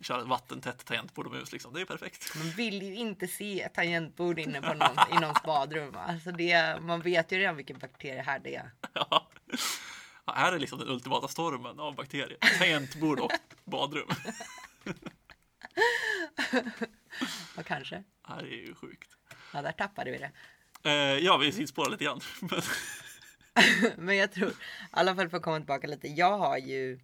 Köra 0.03 0.25
vattentätt 0.25 0.85
tangentbord 0.85 1.27
och 1.27 1.33
mus 1.33 1.53
liksom. 1.53 1.73
Det 1.75 1.81
är 1.81 1.85
perfekt. 1.85 2.37
Man 2.37 2.51
vill 2.51 2.83
ju 2.83 2.95
inte 2.95 3.29
se 3.29 3.61
ett 3.63 3.75
tangentbord 3.75 4.39
inne 4.39 4.63
på 4.63 4.75
någon, 4.75 4.97
i 5.13 5.21
någons 5.21 5.43
badrum. 5.43 5.97
Alltså 5.97 6.31
det, 6.33 6.81
man 6.81 7.01
vet 7.01 7.33
ju 7.33 7.39
redan 7.39 7.57
vilken 7.57 7.79
bakterie 7.79 8.23
här 8.23 8.39
det 8.39 8.57
är. 8.57 8.71
Ja. 8.93 9.27
Ja, 10.35 10.41
är 10.55 10.59
liksom 10.59 10.79
den 10.79 10.89
ultimata 10.89 11.29
stormen 11.29 11.81
av 11.81 11.95
bakterier. 11.95 12.37
Tangentbord 12.59 13.21
och 13.21 13.33
badrum. 13.65 14.09
Ja, 17.57 17.62
kanske. 17.62 17.97
Det 17.97 18.33
här 18.33 18.43
är 18.43 18.67
ju 18.67 18.75
sjukt. 18.75 19.11
Ja, 19.53 19.62
där 19.62 19.73
tappade 19.73 20.11
vi 20.11 20.19
det. 20.19 20.31
Eh, 20.91 21.19
ja, 21.25 21.37
vi 21.37 21.53
sidospårar 21.53 21.91
lite 21.91 22.05
grann. 22.05 22.21
Men, 22.41 22.62
Men 23.97 24.17
jag 24.17 24.33
tror, 24.33 24.51
i 24.51 24.55
alla 24.91 25.15
fall 25.15 25.29
för 25.29 25.37
att 25.37 25.43
komma 25.43 25.57
tillbaka 25.57 25.87
lite. 25.87 26.09
Jag 26.09 26.39
har 26.39 26.59
ju, 26.59 27.01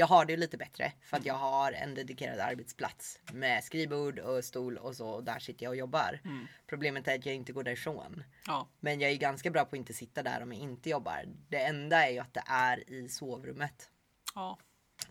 jag 0.00 0.06
har 0.06 0.24
det 0.24 0.36
lite 0.36 0.56
bättre 0.56 0.92
för 1.02 1.16
att 1.16 1.26
jag 1.26 1.34
har 1.34 1.72
en 1.72 1.94
dedikerad 1.94 2.40
arbetsplats 2.40 3.18
med 3.32 3.64
skrivbord 3.64 4.18
och 4.18 4.44
stol 4.44 4.76
och 4.76 4.96
så. 4.96 5.08
Och 5.08 5.24
där 5.24 5.38
sitter 5.38 5.64
jag 5.64 5.70
och 5.70 5.76
jobbar. 5.76 6.20
Problemet 6.66 7.08
är 7.08 7.14
att 7.14 7.26
jag 7.26 7.34
inte 7.34 7.52
går 7.52 7.62
därifrån. 7.62 8.24
ja, 8.46 8.68
Men 8.80 9.00
jag 9.00 9.10
är 9.10 9.16
ganska 9.16 9.50
bra 9.50 9.64
på 9.64 9.68
att 9.76 9.78
inte 9.78 9.92
sitta 9.94 10.22
där 10.22 10.42
om 10.42 10.52
jag 10.52 10.62
inte 10.62 10.90
jobbar. 10.90 11.24
Det 11.48 11.64
enda 11.64 12.06
är 12.06 12.10
ju 12.10 12.18
att 12.18 12.34
det 12.34 12.42
är 12.46 12.90
i 12.90 13.08
sovrummet. 13.08 13.90
ja, 14.34 14.58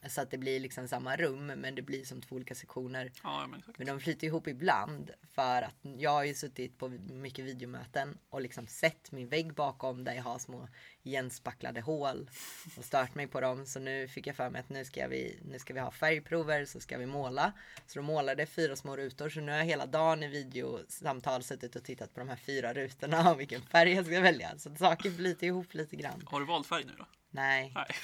Så 0.08 0.22
att 0.22 0.31
det 0.31 0.38
blir 0.38 0.60
liksom 0.60 0.88
samma 0.88 1.15
rum 1.15 1.48
men 1.48 1.75
det 1.75 1.81
blir 1.81 2.05
som 2.05 2.22
två 2.22 2.36
olika 2.36 2.55
sektioner. 2.55 3.12
ja, 3.24 3.48
men. 3.48 3.63
Men 3.77 3.88
de 3.88 4.00
flyter 4.00 4.27
ihop 4.27 4.48
ibland 4.48 5.12
för 5.31 5.62
att 5.62 5.75
jag 5.81 6.12
har 6.12 6.24
ju 6.24 6.34
suttit 6.34 6.77
på 6.77 6.89
mycket 7.10 7.46
videomöten 7.46 8.17
och 8.29 8.41
liksom 8.41 8.67
sett 8.67 9.12
min 9.12 9.29
vägg 9.29 9.53
bakom 9.53 10.03
där 10.03 10.13
jag 10.13 10.24
har 10.24 10.39
små 10.39 10.67
igenspacklade 11.03 11.81
hål 11.81 12.29
och 12.77 12.86
stört 12.86 13.15
mig 13.15 13.27
på 13.27 13.41
dem. 13.41 13.65
Så 13.65 13.79
nu 13.79 14.08
fick 14.08 14.27
jag 14.27 14.36
för 14.36 14.50
mig 14.50 14.60
att 14.60 14.69
nu 14.69 14.86
ska 14.86 15.08
vi, 15.08 15.39
nu 15.46 15.60
ska 15.60 15.74
vi 15.74 15.79
ha 15.79 15.91
färgprover 15.91 16.65
så 16.65 16.79
ska 16.79 16.98
vi 16.98 17.05
måla. 17.05 17.53
Så 17.88 18.00
då 18.00 18.03
målade 18.03 18.41
jag 18.41 18.50
fyra 18.50 18.75
små 18.75 18.98
rutor 18.98 19.29
så 19.29 19.39
nu 19.39 19.51
har 19.51 19.60
jag 19.60 19.65
hela 19.65 19.86
dagen 19.86 20.24
i 20.24 20.27
videosamtal 20.27 21.43
suttit 21.43 21.75
och 21.75 21.84
tittat 21.84 22.13
på 22.13 22.19
de 22.19 22.29
här 22.29 22.36
fyra 22.36 22.74
rutorna 22.74 23.31
och 23.31 23.39
vilken 23.39 23.62
färg 23.62 23.91
jag 23.91 24.05
ska 24.05 24.22
välja. 24.22 24.58
Så 24.58 24.75
saker 24.75 25.12
flyter 25.12 25.48
ihop 25.48 25.74
lite 25.74 25.96
grann. 25.96 26.24
Har 26.25 26.39
du 26.39 26.46
valt 26.46 26.67
färg 26.67 26.84
nu 26.86 26.93
då? 26.98 27.05
Nej, 27.31 27.71
Nej. 27.75 27.95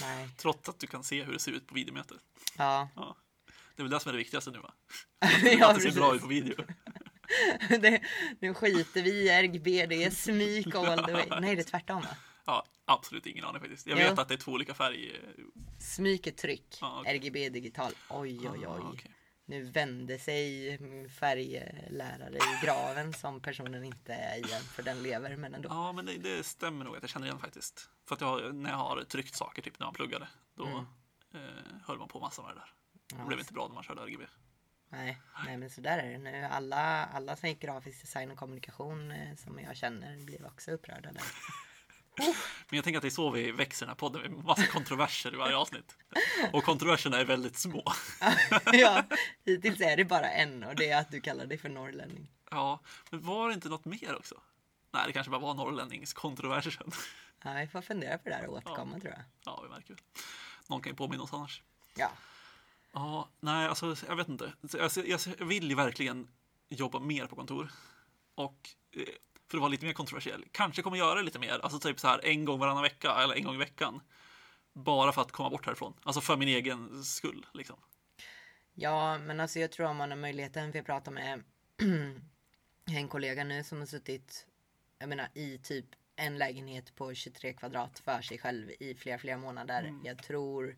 nej. 0.00 0.28
Trots 0.36 0.68
att 0.68 0.78
du 0.78 0.86
kan 0.86 1.04
se 1.04 1.22
hur 1.22 1.32
det 1.32 1.38
ser 1.38 1.52
ut 1.52 1.66
på 1.66 1.74
videomötet. 1.74 2.18
Ja, 2.58 2.88
Ja. 2.96 3.16
Det 3.76 3.82
är 3.82 3.84
väl 3.84 3.90
det 3.90 4.00
som 4.00 4.08
är 4.08 4.12
det 4.12 4.18
viktigaste 4.18 4.50
nu 4.50 4.58
va? 4.58 4.72
ja 5.58 5.68
att 5.70 5.74
det 5.76 5.80
ser 5.80 6.00
bra 6.00 6.14
ut 6.14 6.20
på 6.20 6.26
video. 6.26 6.54
det, 7.68 8.02
nu 8.40 8.54
skiter 8.54 9.02
vi 9.02 9.10
i 9.10 9.28
RGB, 9.42 9.86
det 9.86 10.04
är 10.04 10.10
smyk 10.10 10.74
all 10.74 11.04
the 11.04 11.12
way. 11.12 11.26
Nej, 11.40 11.56
det 11.56 11.62
är 11.62 11.64
tvärtom 11.64 12.00
va? 12.02 12.16
Ja, 12.44 12.66
absolut 12.84 13.26
ingen 13.26 13.44
aning 13.44 13.60
faktiskt. 13.60 13.86
Jag 13.86 13.98
Jo. 13.98 14.04
vet 14.08 14.18
att 14.18 14.28
det 14.28 14.34
är 14.34 14.38
två 14.38 14.52
olika 14.52 14.74
färger. 14.74 15.34
Smyk 15.78 16.26
är 16.26 16.30
tryck, 16.30 16.78
Ja, 16.80 17.00
okej. 17.00 17.16
RGB 17.18 17.46
är 17.46 17.50
digital. 17.50 17.92
Oj, 18.08 18.38
oj, 18.40 18.48
oj. 18.58 18.66
Ah, 18.66 18.90
okej. 18.94 19.10
Nu 19.50 19.62
vände 19.62 20.18
sig 20.18 20.78
färglärare 21.08 22.36
i 22.36 22.64
graven 22.66 23.12
som 23.12 23.40
personen 23.40 23.84
inte 23.84 24.14
är 24.14 24.36
i 24.36 24.52
än, 24.52 24.62
för 24.62 24.82
den 24.82 25.02
lever, 25.02 25.36
men 25.36 25.54
ändå. 25.54 25.68
Ja, 25.68 25.92
men 25.92 26.06
det, 26.06 26.18
det 26.18 26.42
stämmer 26.42 26.84
nog 26.84 26.96
att 26.96 27.02
jag 27.02 27.10
känner 27.10 27.26
igen 27.26 27.38
faktiskt. 27.38 27.90
För 28.08 28.14
att 28.14 28.20
jag, 28.20 28.54
när 28.54 28.70
jag 28.70 28.76
har 28.76 29.04
tryckt 29.04 29.34
saker, 29.34 29.62
typ 29.62 29.78
när 29.78 29.86
man 29.86 29.94
pluggade, 29.94 30.28
då 30.54 30.86
eh, 31.34 31.40
höll 31.84 31.98
man 31.98 32.08
på 32.08 32.20
massa 32.20 32.42
med 32.42 32.50
det 32.50 32.60
där. 32.60 32.72
Det 33.18 33.26
blev 33.26 33.38
inte 33.38 33.52
bra 33.52 33.68
när 33.68 33.74
man 33.74 33.84
körde 33.84 34.02
RGB. 34.02 34.24
Nej, 34.88 35.20
nej, 35.46 35.56
men 35.56 35.70
så 35.70 35.80
där 35.80 35.98
är 35.98 36.10
det 36.10 36.18
nu. 36.18 36.42
Alla, 36.42 37.04
alla 37.04 37.36
som 37.36 37.48
gick 37.48 37.60
grafisk 37.60 38.00
design 38.00 38.30
och 38.30 38.38
kommunikation 38.38 39.10
eh, 39.10 39.36
som 39.36 39.58
jag 39.58 39.76
känner 39.76 40.24
blir 40.24 40.46
också 40.46 40.70
upprörda 40.70 41.12
där. 41.12 41.22
Men 42.68 42.76
jag 42.76 42.84
tänker 42.84 42.98
att 42.98 43.02
det 43.02 43.08
är 43.08 43.10
så 43.10 43.30
vi 43.30 43.52
växer 43.52 43.86
den 43.86 43.90
här 43.90 43.96
podden, 43.96 44.22
med 44.22 44.44
massa 44.44 44.66
kontroverser 44.66 45.34
i 45.34 45.36
varje 45.36 45.56
avsnitt. 45.56 45.96
Och 46.52 46.64
kontroverserna 46.64 47.18
är 47.18 47.24
väldigt 47.24 47.58
små. 47.58 47.92
ja, 48.72 49.04
hittills 49.44 49.80
är 49.80 49.96
det 49.96 50.04
bara 50.04 50.30
en 50.30 50.64
och 50.64 50.74
det 50.74 50.90
är 50.90 51.00
att 51.00 51.10
du 51.10 51.20
kallar 51.20 51.46
dig 51.46 51.58
för 51.58 51.68
norrlänning. 51.68 52.30
Ja, 52.50 52.80
men 53.10 53.22
var 53.22 53.48
det 53.48 53.54
inte 53.54 53.68
något 53.68 53.84
mer 53.84 54.16
också? 54.16 54.34
Nej, 54.92 55.02
det 55.06 55.12
kanske 55.12 55.30
bara 55.30 55.40
var 55.40 55.54
norrlänningskontroversen. 55.54 56.90
Ja, 57.44 57.54
vi 57.54 57.66
får 57.66 57.82
fundera 57.82 58.18
på 58.18 58.28
det 58.28 58.36
där 58.36 58.46
och 58.46 58.56
återkomma 58.56 59.00
tror 59.00 59.12
jag. 59.12 59.22
Ja, 59.44 59.60
vi 59.62 59.68
märker 59.68 59.88
väl. 59.88 60.02
Någon 60.66 60.80
kan 60.80 60.92
ju 60.92 60.96
påminna 60.96 61.22
oss 61.22 61.32
annars. 61.32 61.62
Ja, 61.94 62.10
Ja, 62.92 63.28
nej, 63.40 63.66
alltså 63.66 63.96
jag 64.08 64.16
vet 64.16 64.28
inte. 64.28 64.52
Alltså, 64.80 65.04
jag 65.06 65.18
vill 65.46 65.68
ju 65.68 65.74
verkligen 65.74 66.28
jobba 66.68 66.98
mer 67.00 67.26
på 67.26 67.36
kontor. 67.36 67.72
Och 68.34 68.70
eh, 68.92 69.02
för 69.50 69.56
att 69.56 69.60
vara 69.60 69.70
lite 69.70 69.86
mer 69.86 69.92
kontroversiell, 69.92 70.44
kanske 70.52 70.82
kommer 70.82 70.96
göra 70.96 71.14
det 71.14 71.22
lite 71.22 71.38
mer, 71.38 71.58
alltså 71.62 71.78
typ 71.78 72.00
så 72.00 72.08
här 72.08 72.24
en 72.24 72.44
gång 72.44 72.58
varannan 72.58 72.82
vecka 72.82 73.14
eller 73.14 73.34
en 73.34 73.44
gång 73.44 73.54
i 73.54 73.58
veckan. 73.58 74.00
Bara 74.72 75.12
för 75.12 75.22
att 75.22 75.32
komma 75.32 75.50
bort 75.50 75.66
härifrån, 75.66 75.94
alltså 76.02 76.20
för 76.20 76.36
min 76.36 76.48
egen 76.48 77.04
skull 77.04 77.46
liksom. 77.52 77.76
Ja, 78.74 79.18
men 79.18 79.40
alltså 79.40 79.58
jag 79.58 79.72
tror 79.72 79.86
om 79.86 79.96
man 79.96 80.10
har 80.10 80.18
möjligheten, 80.18 80.72
för 80.72 80.78
jag 80.78 80.86
pratar 80.86 81.12
med 81.12 81.42
en 82.86 83.08
kollega 83.08 83.44
nu 83.44 83.64
som 83.64 83.78
har 83.78 83.86
suttit, 83.86 84.46
jag 84.98 85.08
menar 85.08 85.28
i 85.34 85.58
typ 85.58 85.86
en 86.16 86.38
lägenhet 86.38 86.96
på 86.96 87.14
23 87.14 87.52
kvadrat 87.52 87.98
för 87.98 88.22
sig 88.22 88.38
själv 88.38 88.70
i 88.80 88.94
flera, 88.94 89.18
flera 89.18 89.36
månader. 89.36 89.82
Mm. 89.82 90.00
Jag 90.04 90.22
tror 90.22 90.76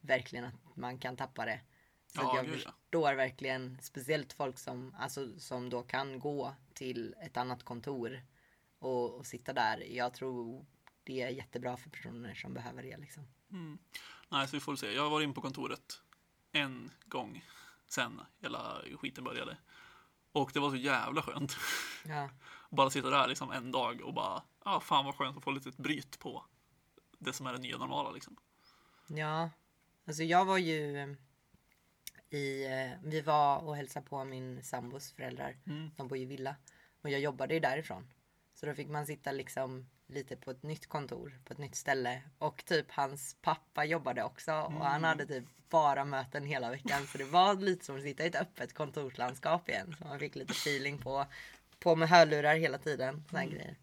verkligen 0.00 0.44
att 0.44 0.76
man 0.76 0.98
kan 0.98 1.16
tappa 1.16 1.44
det. 1.44 1.60
Så 2.06 2.20
Ja, 2.22 2.36
jag 2.36 2.46
gud, 2.46 2.54
ja. 2.54 2.58
förstår 2.58 3.14
verkligen, 3.14 3.78
speciellt 3.82 4.32
folk 4.32 4.58
som, 4.58 4.94
alltså, 4.98 5.38
som 5.38 5.70
då 5.70 5.82
kan 5.82 6.18
gå 6.18 6.54
till 6.82 7.14
ett 7.20 7.36
annat 7.36 7.62
kontor 7.62 8.22
och, 8.78 9.14
och 9.14 9.26
sitta 9.26 9.52
där. 9.52 9.78
Jag 9.90 10.14
tror 10.14 10.66
det 11.04 11.22
är 11.22 11.28
jättebra 11.28 11.76
för 11.76 11.90
personer 11.90 12.34
som 12.34 12.54
behöver 12.54 12.82
det 12.82 12.96
liksom. 12.96 13.26
Nej, 14.28 14.48
så 14.48 14.56
vi 14.56 14.60
får 14.60 14.76
se. 14.76 14.92
Jag 14.92 15.02
har 15.02 15.10
varit 15.10 15.24
in 15.24 15.34
på 15.34 15.40
kontoret 15.40 16.02
en 16.52 16.90
gång 17.04 17.44
sen 17.88 18.20
hela 18.40 18.82
skiten 19.00 19.24
började. 19.24 19.56
Och 20.32 20.50
det 20.54 20.60
var 20.60 20.70
så 20.70 20.76
jävla 20.76 21.22
skönt. 21.22 21.56
Ja. 22.04 22.30
Bara 22.70 22.90
sitta 22.90 23.10
där 23.10 23.28
liksom 23.28 23.50
en 23.50 23.72
dag 23.72 24.00
och 24.00 24.14
bara, 24.14 24.42
ja 24.64 24.76
ah, 24.76 24.80
fan 24.80 25.04
vad 25.04 25.14
skönt 25.14 25.36
att 25.36 25.44
få 25.44 25.50
lite 25.50 25.68
ett 25.68 25.76
bryt 25.76 26.18
på 26.18 26.44
det 27.18 27.32
som 27.32 27.46
är 27.46 27.52
det 27.52 27.58
nya 27.58 27.78
normala 27.78 28.10
liksom. 28.10 28.36
Ja, 29.06 29.50
alltså 30.06 30.22
jag 30.22 30.44
var 30.44 30.58
ju 30.58 30.98
eh, 30.98 31.08
i, 32.38 32.64
eh, 32.64 33.08
vi 33.08 33.20
var 33.20 33.58
och 33.58 33.76
hälsade 33.76 34.06
på 34.06 34.24
min 34.24 34.62
sambos 34.62 35.12
föräldrar. 35.12 35.56
Mm. 35.66 35.90
De 35.96 36.08
bor 36.08 36.18
i 36.18 36.24
villa. 36.24 36.56
Och 37.02 37.10
jag 37.10 37.20
jobbade 37.20 37.54
ju 37.54 37.60
därifrån. 37.60 38.12
Så 38.54 38.66
då 38.66 38.74
fick 38.74 38.88
man 38.88 39.06
sitta 39.06 39.32
liksom 39.32 39.86
lite 40.06 40.36
på 40.36 40.50
ett 40.50 40.62
nytt 40.62 40.88
kontor, 40.88 41.40
på 41.44 41.52
ett 41.52 41.58
nytt 41.58 41.76
ställe. 41.76 42.22
Och 42.38 42.64
typ 42.64 42.86
hans 42.90 43.36
pappa 43.42 43.84
jobbade 43.84 44.22
också 44.22 44.52
och 44.52 44.84
han 44.84 45.04
hade 45.04 45.26
typ 45.26 45.44
bara 45.70 46.04
möten 46.04 46.44
hela 46.44 46.70
veckan. 46.70 47.06
Så 47.06 47.18
det 47.18 47.24
var 47.24 47.54
lite 47.54 47.84
som 47.84 47.96
att 47.96 48.02
sitta 48.02 48.24
i 48.24 48.26
ett 48.26 48.36
öppet 48.36 48.74
kontorslandskap 48.74 49.68
igen. 49.68 49.96
Så 49.98 50.04
man 50.04 50.18
fick 50.18 50.34
lite 50.34 50.52
feeling 50.52 50.98
på, 50.98 51.26
på 51.78 51.96
med 51.96 52.08
hörlurar 52.08 52.54
hela 52.54 52.78
tiden. 52.78 53.24
Såna 53.30 53.40
här 53.40 53.48
grejer. 53.48 53.76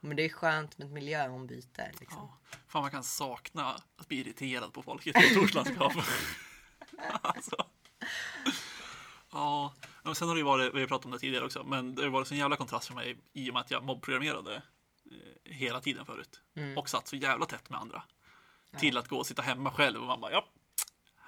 Men 0.00 0.16
det 0.16 0.24
är 0.24 0.28
skönt 0.28 0.78
med 0.78 0.86
ett 0.86 0.92
miljöombyte. 0.92 1.90
Liksom. 2.00 2.18
Ja, 2.20 2.38
fan 2.66 2.82
man 2.82 2.90
kan 2.90 3.04
sakna 3.04 3.74
att 3.96 4.08
bli 4.08 4.20
irriterad 4.20 4.72
på 4.72 4.82
folk 4.82 5.06
i 5.06 5.10
ett 5.10 5.34
kontorslandskap. 5.34 5.92
alltså. 7.22 7.56
Ja, 9.30 9.74
men 10.08 10.14
sen 10.14 10.28
har 10.28 10.34
det 10.34 10.38
ju 10.38 10.44
varit, 10.44 10.74
vi 10.74 10.80
har 10.80 10.86
pratat 10.86 11.04
om 11.04 11.10
det 11.10 11.18
tidigare 11.18 11.44
också, 11.44 11.64
men 11.64 11.94
det 11.94 12.02
har 12.02 12.08
varit 12.10 12.30
en 12.30 12.38
jävla 12.38 12.56
kontrast 12.56 12.86
för 12.86 12.94
mig 12.94 13.16
i 13.32 13.50
och 13.50 13.54
med 13.54 13.60
att 13.60 13.70
jag 13.70 13.84
mobbprogrammerade 13.84 14.62
eh, 15.10 15.52
hela 15.52 15.80
tiden 15.80 16.06
förut. 16.06 16.40
Och 16.76 16.88
satt 16.88 17.08
så 17.08 17.16
jävla 17.16 17.46
tätt 17.46 17.70
med 17.70 17.80
andra. 17.80 18.02
Till 18.78 18.98
att 18.98 19.08
gå 19.08 19.16
och 19.16 19.26
sitta 19.26 19.42
hemma 19.42 19.70
själv 19.70 20.00
och 20.00 20.06
man 20.06 20.20
bara, 20.20 20.32
ja, 20.32 20.48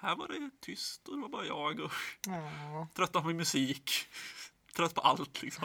här 0.00 0.16
var 0.16 0.28
det 0.28 0.50
tyst 0.60 1.08
och 1.08 1.16
det 1.16 1.22
var 1.22 1.28
bara 1.28 1.46
jag 1.46 1.80
och 1.80 1.92
Ja. 2.26 2.88
trött 2.94 3.12
på 3.12 3.22
min 3.22 3.36
musik. 3.36 3.90
Trött 4.76 4.94
på 4.94 5.00
allt 5.00 5.42
liksom. 5.42 5.64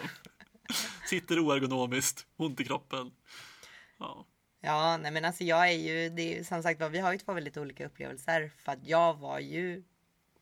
Sitter 1.09 1.39
oergonomiskt, 1.39 2.25
ont 2.35 2.59
i 2.59 2.65
kroppen. 2.65 3.11
Ja, 3.97 4.25
Ja, 4.61 4.97
nej 4.97 5.11
men 5.11 5.25
alltså 5.25 5.43
jag 5.43 5.69
är 5.69 5.77
ju, 5.77 6.09
det 6.09 6.39
är 6.39 6.43
som 6.43 6.63
sagt 6.63 6.81
vi 6.91 6.99
har 6.99 7.11
ju 7.11 7.17
två 7.17 7.33
väldigt 7.33 7.57
olika 7.57 7.85
upplevelser. 7.85 8.51
För 8.57 8.71
att 8.71 8.87
jag 8.87 9.13
var 9.13 9.39
ju 9.39 9.83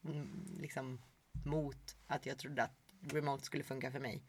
mm, 0.06 0.58
liksom 0.62 1.02
mot 1.46 1.96
att 2.13 2.26
jag 2.26 2.38
trodde 2.38 2.63
att 2.63 2.76
remote 3.02 3.45
skulle 3.45 3.63
funka 3.63 3.91
för 3.91 3.99
mig. 3.99 4.23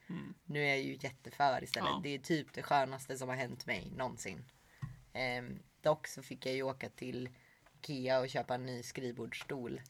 Nu 0.45 0.63
är 0.63 0.69
jag 0.69 0.81
ju 0.83 0.99
jätteför 1.01 1.65
istället. 1.65 1.91
Ja. 1.91 2.01
Det 2.03 2.09
är 2.15 2.19
typ 2.19 2.53
det 2.53 2.63
skönaste 2.63 3.19
som 3.19 3.29
har 3.29 3.37
hänt 3.37 3.67
mig 3.67 3.91
någonsin. 3.97 4.45
Ehm, 5.13 5.59
dock 5.83 6.07
så 6.07 6.23
fick 6.23 6.47
jag 6.47 6.55
ju 6.55 6.63
åka 6.63 6.89
till 6.89 7.29
Ikea 7.81 8.21
och 8.21 8.29
köpa 8.29 8.55
en 8.55 8.67
ny 8.67 8.83
skrivbordsstol. 8.83 9.81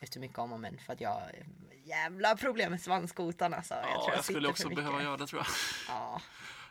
Efter 0.00 0.20
mycket 0.20 0.38
om 0.38 0.52
och 0.52 0.60
men 0.60 0.78
för 0.78 0.92
att 0.92 1.00
jag 1.00 1.22
jävla 1.84 2.36
problem 2.36 2.70
med 2.70 2.80
svanskotan 2.80 3.54
alltså. 3.54 3.74
ja 3.74 3.80
tror 3.82 4.14
jag, 4.16 4.24
sitter 4.24 4.32
skulle 4.32 4.48
också 4.48 4.68
behöva 4.68 5.02
göra 5.02 5.16
det 5.16 5.26
tror 5.26 5.40
jag. 5.40 5.48
Ja. 5.96 6.20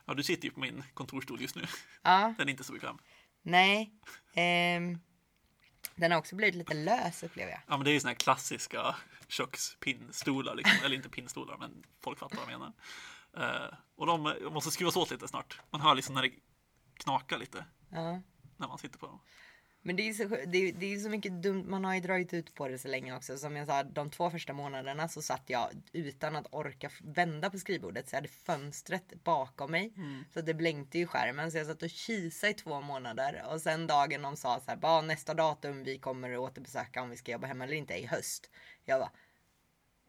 Ja, 0.05 0.13
du 0.13 0.23
sitter 0.23 0.45
ju 0.45 0.51
på 0.51 0.59
min 0.59 0.83
kontorsstol 0.93 1.41
just 1.41 1.55
nu. 1.55 1.61
ja, 2.01 2.33
Den 2.37 2.47
är 2.47 2.51
inte 2.51 2.63
så 2.63 2.73
bekväm. 2.73 2.97
nej. 3.41 3.91
Ehm, 4.33 4.99
den 5.95 6.11
har 6.11 6.19
också 6.19 6.35
blivit 6.35 6.55
lite 6.55 6.73
lös 6.73 7.23
upplever 7.23 7.51
jag. 7.51 7.61
Ja, 7.67 7.77
men 7.77 7.83
det 7.85 7.91
är 7.91 7.93
ju 7.93 7.99
såna 7.99 8.09
här 8.11 8.15
klassiska 8.15 8.95
kökspinnstolar, 9.27 10.55
liksom. 10.55 10.85
eller 10.85 10.95
inte 10.95 11.09
pinnstolar, 11.09 11.57
men 11.57 11.83
folk 12.03 12.19
fattar 12.19 12.37
vad 12.37 12.53
jag 12.53 12.59
menar. 12.59 12.73
Eh, 13.37 13.73
och 13.95 14.05
de 14.05 14.35
måste 14.51 14.71
skruvas 14.71 14.95
åt 14.95 15.11
lite 15.11 15.27
snart. 15.27 15.59
Man 15.69 15.81
hör 15.81 15.95
liksom 15.95 16.15
när 16.15 16.21
det 16.21 16.31
knakar 16.93 17.37
lite 17.37 17.65
Ja. 17.89 18.21
när 18.57 18.67
man 18.67 18.77
sitter 18.77 18.99
på 18.99 19.05
dem. 19.05 19.19
Men 19.83 19.95
det 19.95 20.09
är, 20.09 20.13
så, 20.13 20.23
det, 20.27 20.57
är, 20.57 20.73
det 20.73 20.93
är 20.93 20.99
så 20.99 21.09
mycket 21.09 21.31
dumt, 21.31 21.65
man 21.67 21.85
har 21.85 21.93
ju 21.95 21.99
dragit 21.99 22.33
ut 22.33 22.55
på 22.55 22.67
det 22.67 22.77
så 22.77 22.87
länge 22.87 23.15
också. 23.15 23.37
Som 23.37 23.55
jag 23.55 23.67
sa, 23.67 23.83
de 23.83 24.09
två 24.09 24.29
första 24.29 24.53
månaderna 24.53 25.07
så 25.07 25.21
satt 25.21 25.43
jag 25.45 25.69
utan 25.91 26.35
att 26.35 26.47
orka 26.51 26.91
vända 27.01 27.49
på 27.49 27.59
skrivbordet. 27.59 28.09
Så 28.09 28.15
jag 28.15 28.17
hade 28.17 28.27
fönstret 28.27 29.23
bakom 29.23 29.71
mig. 29.71 29.93
Mm. 29.97 30.25
Så 30.33 30.41
det 30.41 30.53
blänkte 30.53 30.97
ju 30.97 31.07
skärmen. 31.07 31.51
Så 31.51 31.57
jag 31.57 31.67
satt 31.67 31.83
och 31.83 31.89
kisade 31.89 32.51
i 32.51 32.53
två 32.53 32.81
månader. 32.81 33.43
Och 33.49 33.61
sen 33.61 33.87
dagen 33.87 34.21
de 34.21 34.37
sa 34.37 34.59
så 34.59 34.71
här, 34.71 34.77
bara 34.77 35.01
nästa 35.01 35.33
datum 35.33 35.83
vi 35.83 35.97
kommer 35.97 36.33
att 36.33 36.39
återbesöka 36.39 37.01
om 37.01 37.09
vi 37.09 37.17
ska 37.17 37.31
jobba 37.31 37.47
hemma 37.47 37.63
eller 37.63 37.75
inte 37.75 37.93
i 37.93 38.05
höst. 38.05 38.49
Jag 38.85 38.99
bara, 38.99 39.11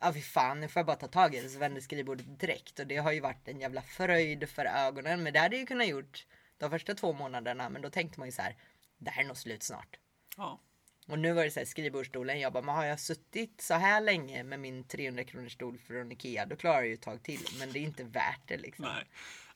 ja 0.00 0.12
fy 0.12 0.20
fan 0.20 0.60
nu 0.60 0.68
får 0.68 0.80
jag 0.80 0.86
bara 0.86 0.96
ta 0.96 1.08
tag 1.08 1.34
i 1.34 1.40
det. 1.40 1.48
Så 1.48 1.58
vände 1.58 1.80
skrivbordet 1.80 2.40
direkt. 2.40 2.78
Och 2.78 2.86
det 2.86 2.96
har 2.96 3.12
ju 3.12 3.20
varit 3.20 3.48
en 3.48 3.60
jävla 3.60 3.82
fröjd 3.82 4.48
för 4.48 4.64
ögonen. 4.64 5.22
Men 5.22 5.32
det 5.32 5.38
hade 5.38 5.56
jag 5.56 5.60
ju 5.60 5.66
kunnat 5.66 5.88
gjort 5.88 6.26
de 6.58 6.70
första 6.70 6.94
två 6.94 7.12
månaderna. 7.12 7.68
Men 7.68 7.82
då 7.82 7.90
tänkte 7.90 8.20
man 8.20 8.28
ju 8.28 8.32
så 8.32 8.42
här, 8.42 8.56
det 9.04 9.10
här 9.10 9.22
är 9.22 9.26
nog 9.26 9.36
slut 9.36 9.62
snart. 9.62 9.96
Ja. 10.36 10.60
Och 11.08 11.18
nu 11.18 11.32
var 11.32 11.44
det 11.44 11.50
så 11.50 11.60
här 11.60 11.64
skrivbordsstolen. 11.64 12.40
Jag 12.40 12.52
bara, 12.52 12.62
men 12.62 12.74
har 12.74 12.84
jag 12.84 13.00
suttit 13.00 13.60
så 13.60 13.74
här 13.74 14.00
länge 14.00 14.42
med 14.42 14.60
min 14.60 14.84
300 14.84 15.24
kronors 15.24 15.52
stol 15.52 15.78
från 15.78 16.12
Ikea, 16.12 16.46
då 16.46 16.56
klarar 16.56 16.76
jag 16.76 16.86
ju 16.86 16.94
ett 16.94 17.02
tag 17.02 17.22
till. 17.22 17.40
Men 17.58 17.72
det 17.72 17.78
är 17.78 17.82
inte 17.82 18.04
värt 18.04 18.48
det 18.48 18.56
liksom. 18.56 18.84
Nej, 18.84 19.04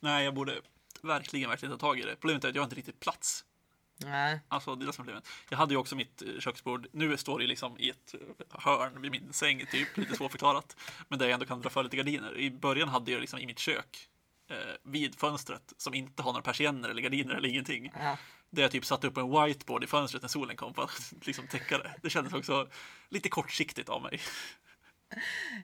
Nej 0.01 0.25
jag 0.25 0.35
borde 0.35 0.61
verkligen, 1.03 1.51
verkligen 1.51 1.79
ta 1.79 1.87
tag 1.87 1.99
i 1.99 2.03
det. 2.03 2.17
Problemet 2.17 2.45
är 2.45 2.49
att 2.49 2.55
jag 2.55 2.63
har 2.63 2.67
inte 2.67 2.77
riktigt 2.77 3.01
plats. 3.01 3.45
Nej. 3.99 4.41
Alltså 4.49 4.75
det 4.75 4.85
är 4.85 4.87
det 4.87 4.93
som 4.93 5.03
är 5.03 5.05
problemet. 5.05 5.29
Jag 5.49 5.59
hade 5.59 5.75
ju 5.75 5.79
också 5.79 5.97
mitt 5.97 6.23
eh, 6.23 6.29
köksbord. 6.39 6.87
Nu 6.93 7.17
står 7.17 7.39
det 7.39 7.47
liksom 7.47 7.79
i 7.79 7.91
ett 7.91 8.15
eh, 8.15 8.61
hörn 8.61 9.03
vid 9.03 9.11
min 9.11 9.33
säng, 9.33 9.67
typ. 9.71 9.97
Lite 9.97 10.17
svårförklarat. 10.17 10.77
Men 11.09 11.19
där 11.19 11.27
jag 11.27 11.35
ändå 11.35 11.47
kan 11.47 11.61
dra 11.61 11.71
för 11.71 11.83
lite 11.83 11.97
gardiner. 11.97 12.39
I 12.39 12.51
början 12.51 12.89
hade 12.89 13.11
jag 13.11 13.21
liksom 13.21 13.39
i 13.39 13.47
mitt 13.47 13.59
kök. 13.59 14.09
Eh, 14.49 14.57
vid 14.83 15.15
fönstret 15.15 15.73
som 15.77 15.95
inte 15.95 16.23
har 16.23 16.33
några 16.33 16.43
persienner 16.43 16.89
eller 16.89 17.03
gardiner 17.03 17.35
eller 17.35 17.49
ingenting. 17.49 17.93
Ja. 17.99 18.19
Där 18.51 18.63
jag 18.63 18.71
typ 18.71 18.85
satte 18.85 19.07
upp 19.07 19.17
en 19.17 19.31
whiteboard 19.31 19.85
i 19.85 19.87
fönstret 19.87 20.23
när 20.23 20.29
solen 20.29 20.57
kom 20.57 20.75
för 20.75 20.83
att 20.83 21.13
liksom 21.27 21.47
täcka 21.47 21.79
det. 21.79 21.95
Det 22.03 22.11
kändes 22.11 22.33
också 22.33 22.69
lite 23.09 23.29
kortsiktigt 23.29 23.89
av 23.89 24.03
mig. 24.03 24.21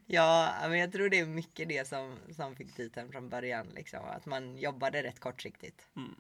Ja, 0.07 0.55
men 0.61 0.79
jag 0.79 0.93
tror 0.93 1.09
det 1.09 1.19
är 1.19 1.27
mycket 1.27 1.69
det 1.69 1.89
som, 1.89 2.19
som 2.37 2.57
fick 2.57 2.75
titeln 2.75 3.13
från 3.13 3.29
början. 3.29 3.67
Liksom, 3.75 4.05
att 4.05 4.27
man 4.27 4.57
jobbade 4.57 5.03
rätt 5.03 5.21
kortsiktigt. 5.21 5.89
Mm. 5.97 6.15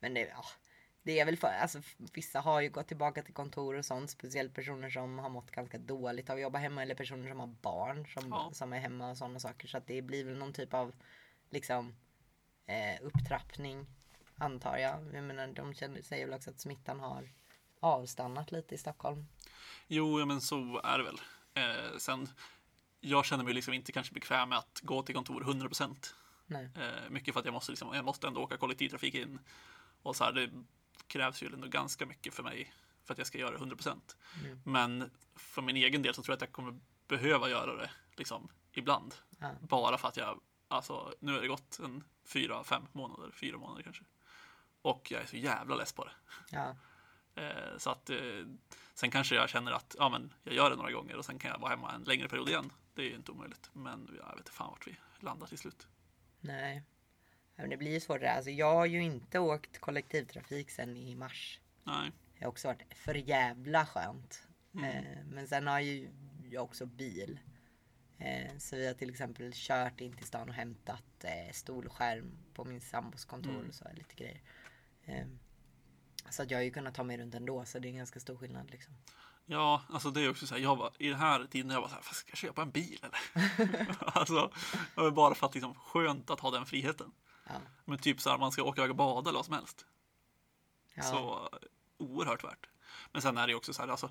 Men 0.00 0.14
det, 0.14 0.20
ja, 0.20 0.44
det 1.02 1.20
är 1.20 1.24
väl 1.24 1.36
för, 1.36 1.48
alltså 1.48 1.82
vissa 2.12 2.40
har 2.40 2.60
ju 2.60 2.70
gått 2.70 2.88
tillbaka 2.88 3.22
till 3.22 3.34
kontor 3.34 3.74
och 3.74 3.84
sånt. 3.84 4.10
Speciellt 4.10 4.54
personer 4.54 4.90
som 4.90 5.18
har 5.18 5.28
mått 5.28 5.50
ganska 5.50 5.78
dåligt 5.78 6.30
av 6.30 6.36
att 6.36 6.42
jobba 6.42 6.58
hemma. 6.58 6.82
Eller 6.82 6.94
personer 6.94 7.28
som 7.28 7.40
har 7.40 7.46
barn 7.46 8.06
som, 8.06 8.28
Ja. 8.30 8.50
som 8.52 8.72
är 8.72 8.78
hemma 8.78 9.10
och 9.10 9.18
sådana 9.18 9.40
saker. 9.40 9.68
Så 9.68 9.78
att 9.78 9.86
det 9.86 10.02
blir 10.02 10.24
väl 10.24 10.38
någon 10.38 10.52
typ 10.52 10.74
av 10.74 10.94
liksom 11.52 11.94
eh, 12.66 13.02
upptrappning. 13.02 13.86
Antar 14.38 14.76
jag. 14.76 15.14
Jag 15.14 15.24
menar, 15.24 15.46
de 15.46 15.74
känner, 15.74 16.02
säger 16.02 16.26
väl 16.26 16.34
också 16.34 16.50
att 16.50 16.60
smittan 16.60 17.00
har 17.00 17.28
avstannat 17.80 18.52
lite 18.52 18.74
i 18.74 18.78
Stockholm. 18.78 19.26
Jo, 19.86 20.20
ja, 20.20 20.26
men 20.26 20.40
så 20.40 20.80
är 20.84 20.98
det 20.98 21.04
väl. 21.04 21.20
Eh, 21.54 21.98
sen, 21.98 22.28
jag 23.00 23.24
känner 23.24 23.44
mig 23.44 23.54
liksom 23.54 23.74
inte 23.74 23.92
kanske 23.92 24.14
bekväm 24.14 24.48
med 24.48 24.58
att 24.58 24.80
gå 24.82 25.02
till 25.02 25.14
kontor 25.14 25.42
100 25.42 25.66
procent. 25.66 26.14
Eh, 26.50 27.10
mycket 27.10 27.34
för 27.34 27.40
att 27.40 27.46
jag 27.46 27.52
måste, 27.52 27.72
liksom, 27.72 27.94
jag 27.94 28.04
måste 28.04 28.26
ändå 28.26 28.40
åka 28.40 28.56
kollektivtrafik 28.56 29.14
in. 29.14 29.38
Och 30.02 30.16
så 30.16 30.24
här, 30.24 30.32
det 30.32 30.50
krävs 31.06 31.42
ju 31.42 31.46
ändå 31.46 31.68
ganska 31.68 32.06
mycket 32.06 32.34
för 32.34 32.42
mig 32.42 32.72
för 33.04 33.14
att 33.14 33.18
jag 33.18 33.26
ska 33.26 33.38
göra 33.38 33.50
det 33.50 33.56
100 33.56 33.76
procent. 33.76 34.16
Mm. 34.44 34.60
Men 34.64 35.10
för 35.36 35.62
min 35.62 35.76
egen 35.76 36.02
del 36.02 36.14
så 36.14 36.22
tror 36.22 36.32
jag 36.32 36.36
att 36.36 36.42
jag 36.42 36.52
kommer 36.52 36.80
behöva 37.08 37.48
göra 37.50 37.76
det 37.76 37.90
liksom 38.16 38.48
ibland. 38.72 39.14
Ja. 39.38 39.50
Bara 39.60 39.98
för 39.98 40.08
att 40.08 40.16
jag, 40.16 40.40
alltså 40.72 41.14
nu 41.20 41.32
har 41.32 41.40
det 41.40 41.48
gått 41.48 41.78
en 41.78 42.04
fyra, 42.24 42.64
fem 42.64 42.82
månader, 42.92 43.30
fyra 43.30 43.58
månader 43.58 43.82
kanske. 43.82 44.04
Och 44.82 45.10
jag 45.10 45.22
är 45.22 45.26
så 45.26 45.36
jävla 45.36 45.76
less 45.76 45.92
på 45.92 46.04
det. 46.04 46.12
Ja. 46.50 46.76
Eh, 47.34 47.78
så 47.78 47.90
att 47.90 48.10
eh, 48.10 48.46
sen 48.94 49.10
kanske 49.10 49.34
jag 49.34 49.48
känner 49.48 49.72
att 49.72 49.96
ja, 49.98 50.08
men 50.08 50.34
jag 50.42 50.54
gör 50.54 50.70
det 50.70 50.76
några 50.76 50.92
gånger 50.92 51.16
och 51.16 51.24
sen 51.24 51.38
kan 51.38 51.50
jag 51.50 51.58
vara 51.58 51.70
hemma 51.70 51.92
en 51.92 52.02
längre 52.02 52.28
period 52.28 52.48
igen. 52.48 52.72
Det 52.94 53.02
är 53.02 53.06
ju 53.06 53.14
inte 53.14 53.32
omöjligt. 53.32 53.70
Men 53.72 54.10
jag 54.18 54.28
vet 54.28 54.38
inte 54.38 54.52
fan 54.52 54.70
vart 54.70 54.86
vi 54.86 54.96
landar 55.20 55.46
till 55.46 55.58
slut. 55.58 55.86
Nej. 56.40 56.82
Men 57.56 57.70
det 57.70 57.76
blir 57.76 58.08
ju 58.08 58.18
där. 58.18 58.36
Alltså 58.36 58.50
jag 58.50 58.74
har 58.74 58.86
ju 58.86 59.02
inte 59.02 59.38
åkt 59.38 59.78
kollektivtrafik 59.78 60.70
sen 60.70 60.96
i 60.96 61.14
mars. 61.14 61.60
Nej, 61.84 62.12
Det 62.38 62.44
har 62.44 62.50
också 62.50 62.68
varit 62.68 62.94
för 62.94 63.14
jävla 63.14 63.86
skönt. 63.86 64.48
Mm. 64.74 64.84
Eh, 64.84 65.24
men 65.24 65.48
sen 65.48 65.66
har 65.66 65.80
ju 65.80 66.10
jag 66.50 66.64
också 66.64 66.86
bil. 66.86 67.40
Eh, 68.24 68.58
så 68.58 68.76
vi 68.76 68.86
har 68.86 68.94
till 68.94 69.10
exempel 69.10 69.52
kört 69.54 70.00
in 70.00 70.16
till 70.16 70.26
stan 70.26 70.48
och 70.48 70.54
hämtat 70.54 71.24
eh, 71.24 71.52
stolskärm 71.52 72.38
på 72.54 72.64
min 72.64 72.80
sambos 72.80 73.24
kontor 73.24 73.50
Mm. 73.54 73.68
och 73.68 73.74
så, 73.74 73.84
lite 73.94 74.14
grejer. 74.14 74.40
Eh, 75.04 75.26
så 76.30 76.42
att 76.42 76.50
jag 76.50 76.58
har 76.58 76.62
ju 76.62 76.70
kunnat 76.70 76.94
ta 76.94 77.02
mig 77.02 77.18
runt 77.18 77.34
ändå, 77.34 77.64
så 77.64 77.78
det 77.78 77.88
är 77.88 77.90
en 77.90 77.96
ganska 77.96 78.20
stor 78.20 78.36
skillnad 78.36 78.70
liksom. 78.70 78.94
ja, 79.46 79.82
alltså 79.88 80.10
det 80.10 80.20
är 80.20 80.30
också 80.30 80.46
så 80.46 80.54
här. 80.54 80.62
Jag 80.62 80.76
var, 80.76 80.92
I 80.98 81.08
den 81.08 81.18
här 81.18 81.44
tiden 81.46 81.70
jag 81.70 81.80
var 81.80 81.88
så 81.88 81.94
här, 81.94 82.02
"Fast 82.02 82.20
ska 82.20 82.30
jag 82.30 82.38
köpa 82.38 82.62
en 82.62 82.70
bil 82.70 82.98
eller? 83.02 83.20
alltså, 84.18 84.52
bara 85.12 85.34
för 85.34 85.46
att 85.46 85.54
liksom 85.54 85.74
skönt 85.74 86.30
att 86.30 86.40
ha 86.40 86.50
den 86.50 86.66
friheten. 86.66 87.12
Ja. 87.46 87.52
Men 87.84 87.98
typ 87.98 88.20
så 88.20 88.30
här, 88.30 88.38
man 88.38 88.52
ska 88.52 88.62
åka 88.62 88.80
iväg 88.80 88.90
och 88.90 88.96
bada 88.96 89.30
eller 89.30 89.38
vad 89.38 89.44
som 89.46 89.54
helst. 89.54 89.86
Ja. 90.94 91.02
Så 91.02 91.48
oerhört 91.98 92.44
värt. 92.44 92.66
Men 93.12 93.22
sen 93.22 93.38
är 93.38 93.46
det 93.46 93.50
ju 93.50 93.56
också 93.56 93.72
så 93.72 93.82
här, 93.82 93.88
alltså, 93.88 94.10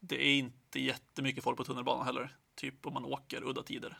det 0.00 0.26
är 0.26 0.38
inte 0.38 0.80
jättemycket 0.80 1.44
folk 1.44 1.56
på 1.56 1.64
tunnelbanan 1.64 2.06
heller. 2.06 2.36
Typ 2.60 2.86
om 2.86 2.94
man 2.94 3.04
åker 3.04 3.42
udda 3.42 3.62
tider. 3.62 3.98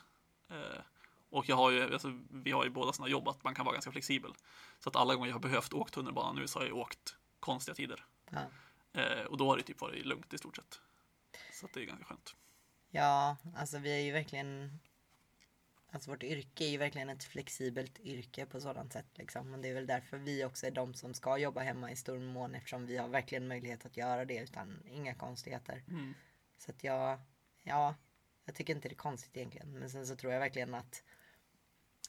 Eh, 0.49 0.81
och 1.29 1.49
jag 1.49 1.55
har 1.55 1.71
ju, 1.71 1.93
alltså, 1.93 2.19
vi 2.29 2.51
har 2.51 2.63
ju 2.63 2.69
båda 2.69 2.93
sådana 2.93 3.11
jobb 3.11 3.27
att 3.27 3.43
man 3.43 3.55
kan 3.55 3.65
vara 3.65 3.73
ganska 3.73 3.91
flexibel. 3.91 4.33
Så 4.79 4.89
att 4.89 4.95
alla 4.95 5.15
gånger 5.15 5.27
jag 5.27 5.35
har 5.35 5.39
behövt 5.39 5.73
åka 5.73 5.91
tunnelbanan 5.91 6.35
nu 6.35 6.47
så 6.47 6.59
har 6.59 6.65
jag 6.65 6.77
åkt 6.77 7.15
konstiga 7.39 7.75
tider. 7.75 8.05
Ja. 8.29 8.41
Eh, 9.01 9.25
och 9.25 9.37
då 9.37 9.49
har 9.49 9.57
det 9.57 9.63
typ 9.63 9.81
varit 9.81 10.05
lugnt 10.05 10.33
i 10.33 10.37
stort 10.37 10.55
sett. 10.55 10.81
Så 11.53 11.65
att 11.65 11.73
det 11.73 11.81
är 11.81 11.85
ganska 11.85 12.05
skönt. 12.05 12.35
Ja, 12.89 13.37
alltså 13.55 13.77
vi 13.77 13.91
är 13.91 14.05
ju 14.05 14.11
verkligen 14.11 14.79
Alltså 15.93 16.11
vårt 16.11 16.23
yrke 16.23 16.65
är 16.65 16.69
ju 16.69 16.77
verkligen 16.77 17.09
ett 17.09 17.23
flexibelt 17.23 17.99
yrke 17.99 18.45
på 18.45 18.61
sådant 18.61 18.93
sätt 18.93 19.17
liksom. 19.17 19.51
Men 19.51 19.61
det 19.61 19.69
är 19.69 19.73
väl 19.73 19.87
därför 19.87 20.17
vi 20.17 20.45
också 20.45 20.67
är 20.67 20.71
de 20.71 20.93
som 20.93 21.13
ska 21.13 21.37
jobba 21.37 21.61
hemma 21.61 21.91
i 21.91 21.95
stor 21.95 22.19
mån 22.19 22.55
eftersom 22.55 22.85
vi 22.85 22.97
har 22.97 23.07
verkligen 23.07 23.47
möjlighet 23.47 23.85
att 23.85 23.97
göra 23.97 24.25
det 24.25 24.37
utan 24.37 24.83
inga 24.87 25.15
konstigheter. 25.15 25.83
Mm. 25.87 26.13
Så 26.57 26.71
att 26.71 26.83
jag, 26.83 27.19
ja, 27.63 27.95
jag 28.51 28.55
tycker 28.55 28.75
inte 28.75 28.89
det 28.89 28.93
är 28.93 28.97
konstigt 28.97 29.37
egentligen. 29.37 29.79
Men 29.79 29.89
sen 29.89 30.07
så 30.07 30.15
tror 30.15 30.33
jag 30.33 30.39
verkligen 30.39 30.73
att 30.73 31.03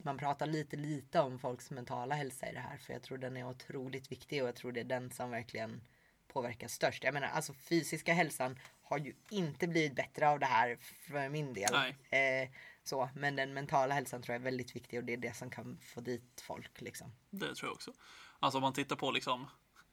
man 0.02 0.18
pratar 0.18 0.46
lite 0.46 0.76
lite 0.76 1.20
om 1.20 1.38
folks 1.38 1.70
mentala 1.70 2.14
hälsa 2.14 2.50
i 2.50 2.52
det 2.52 2.60
här. 2.60 2.76
För 2.76 2.92
jag 2.92 3.02
tror 3.02 3.18
den 3.18 3.36
är 3.36 3.48
otroligt 3.48 4.12
viktig 4.12 4.42
och 4.42 4.48
jag 4.48 4.56
tror 4.56 4.72
det 4.72 4.80
är 4.80 4.84
den 4.84 5.10
som 5.10 5.30
verkligen 5.30 5.80
påverkar 6.28 6.68
störst. 6.68 7.04
Jag 7.04 7.14
menar 7.14 7.28
alltså 7.28 7.52
fysiska 7.52 8.12
hälsan 8.14 8.58
har 8.82 8.98
ju 8.98 9.14
inte 9.30 9.68
blivit 9.68 9.94
bättre 9.94 10.28
av 10.28 10.38
det 10.38 10.46
här 10.46 10.76
för 11.08 11.28
min 11.28 11.54
del. 11.54 11.74
Eh, 12.10 12.50
så, 12.84 13.08
men 13.14 13.36
den 13.36 13.54
mentala 13.54 13.94
hälsan 13.94 14.22
tror 14.22 14.34
jag 14.34 14.40
är 14.40 14.44
väldigt 14.44 14.76
viktig 14.76 14.98
och 14.98 15.04
det 15.04 15.12
är 15.12 15.16
det 15.16 15.36
som 15.36 15.50
kan 15.50 15.78
få 15.94 16.00
dit 16.00 16.42
folk 16.46 16.80
liksom. 16.80 17.12
Det 17.30 17.54
tror 17.54 17.68
jag 17.68 17.74
också. 17.74 17.92
Alltså 18.38 18.58
om 18.58 18.62
man 18.62 18.72
tittar 18.72 18.96
på 18.96 19.10
liksom 19.10 19.48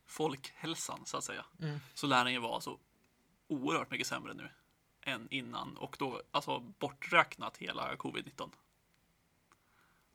folkhälsan 0.06 1.06
så 1.06 1.18
att 1.18 1.24
säga. 1.24 1.46
Mm. 1.62 1.80
Så 1.94 2.08
lär 2.08 2.24
den 2.24 2.34
ju 2.34 2.40
vara 2.40 2.62
så 2.62 2.80
oerhört 3.48 3.92
mycket 3.92 4.08
sämre 4.08 4.34
nu 4.34 4.50
än 5.10 5.28
innan 5.32 5.78
och 5.78 5.96
då 6.00 6.22
alltså 6.32 6.60
borträknat 6.60 7.58
hela 7.58 7.96
covid-19. 7.96 8.50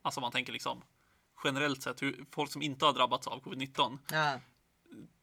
Alltså 0.03 0.21
man 0.21 0.33
tänker 0.33 0.53
liksom 0.53 0.83
generellt 1.45 1.83
sett 1.83 2.03
hur 2.03 2.25
folk 2.31 2.53
som 2.53 2.63
inte 2.63 2.85
har 2.85 2.93
drabbats 2.93 3.27
av 3.27 3.43
covid-19 3.43 3.99
Ja, 4.11 4.41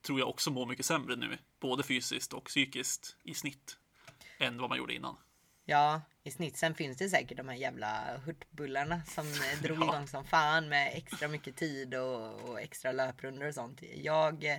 tror 0.01 0.19
jag 0.19 0.29
också 0.29 0.51
mår 0.51 0.65
mycket 0.65 0.85
sämre 0.85 1.15
nu, 1.15 1.37
både 1.59 1.83
fysiskt 1.83 2.33
och 2.33 2.45
psykiskt 2.45 3.15
i 3.23 3.33
snitt 3.33 3.77
än 4.39 4.57
vad 4.61 4.69
man 4.69 4.77
gjorde 4.77 4.93
innan. 4.93 5.17
Ja, 5.65 6.01
i 6.23 6.31
snitt. 6.31 6.57
Sen 6.57 6.75
finns 6.75 6.97
det 6.97 7.09
säkert 7.09 7.37
de 7.37 7.47
här 7.47 7.55
jävla 7.55 8.17
hurtbullarna 8.25 9.01
som 9.05 9.27
eh, 9.27 9.61
drog 9.61 9.77
Ja. 9.79 9.83
igång 9.83 10.07
som 10.07 10.25
fan 10.25 10.69
med 10.69 10.91
extra 10.97 11.27
mycket 11.27 11.55
tid 11.55 11.95
och, 11.95 12.49
och 12.49 12.61
extra 12.61 12.91
löprundor 12.91 13.47
och 13.47 13.53
sånt. 13.53 13.81
Jag, 13.95 14.43
eh, 14.43 14.57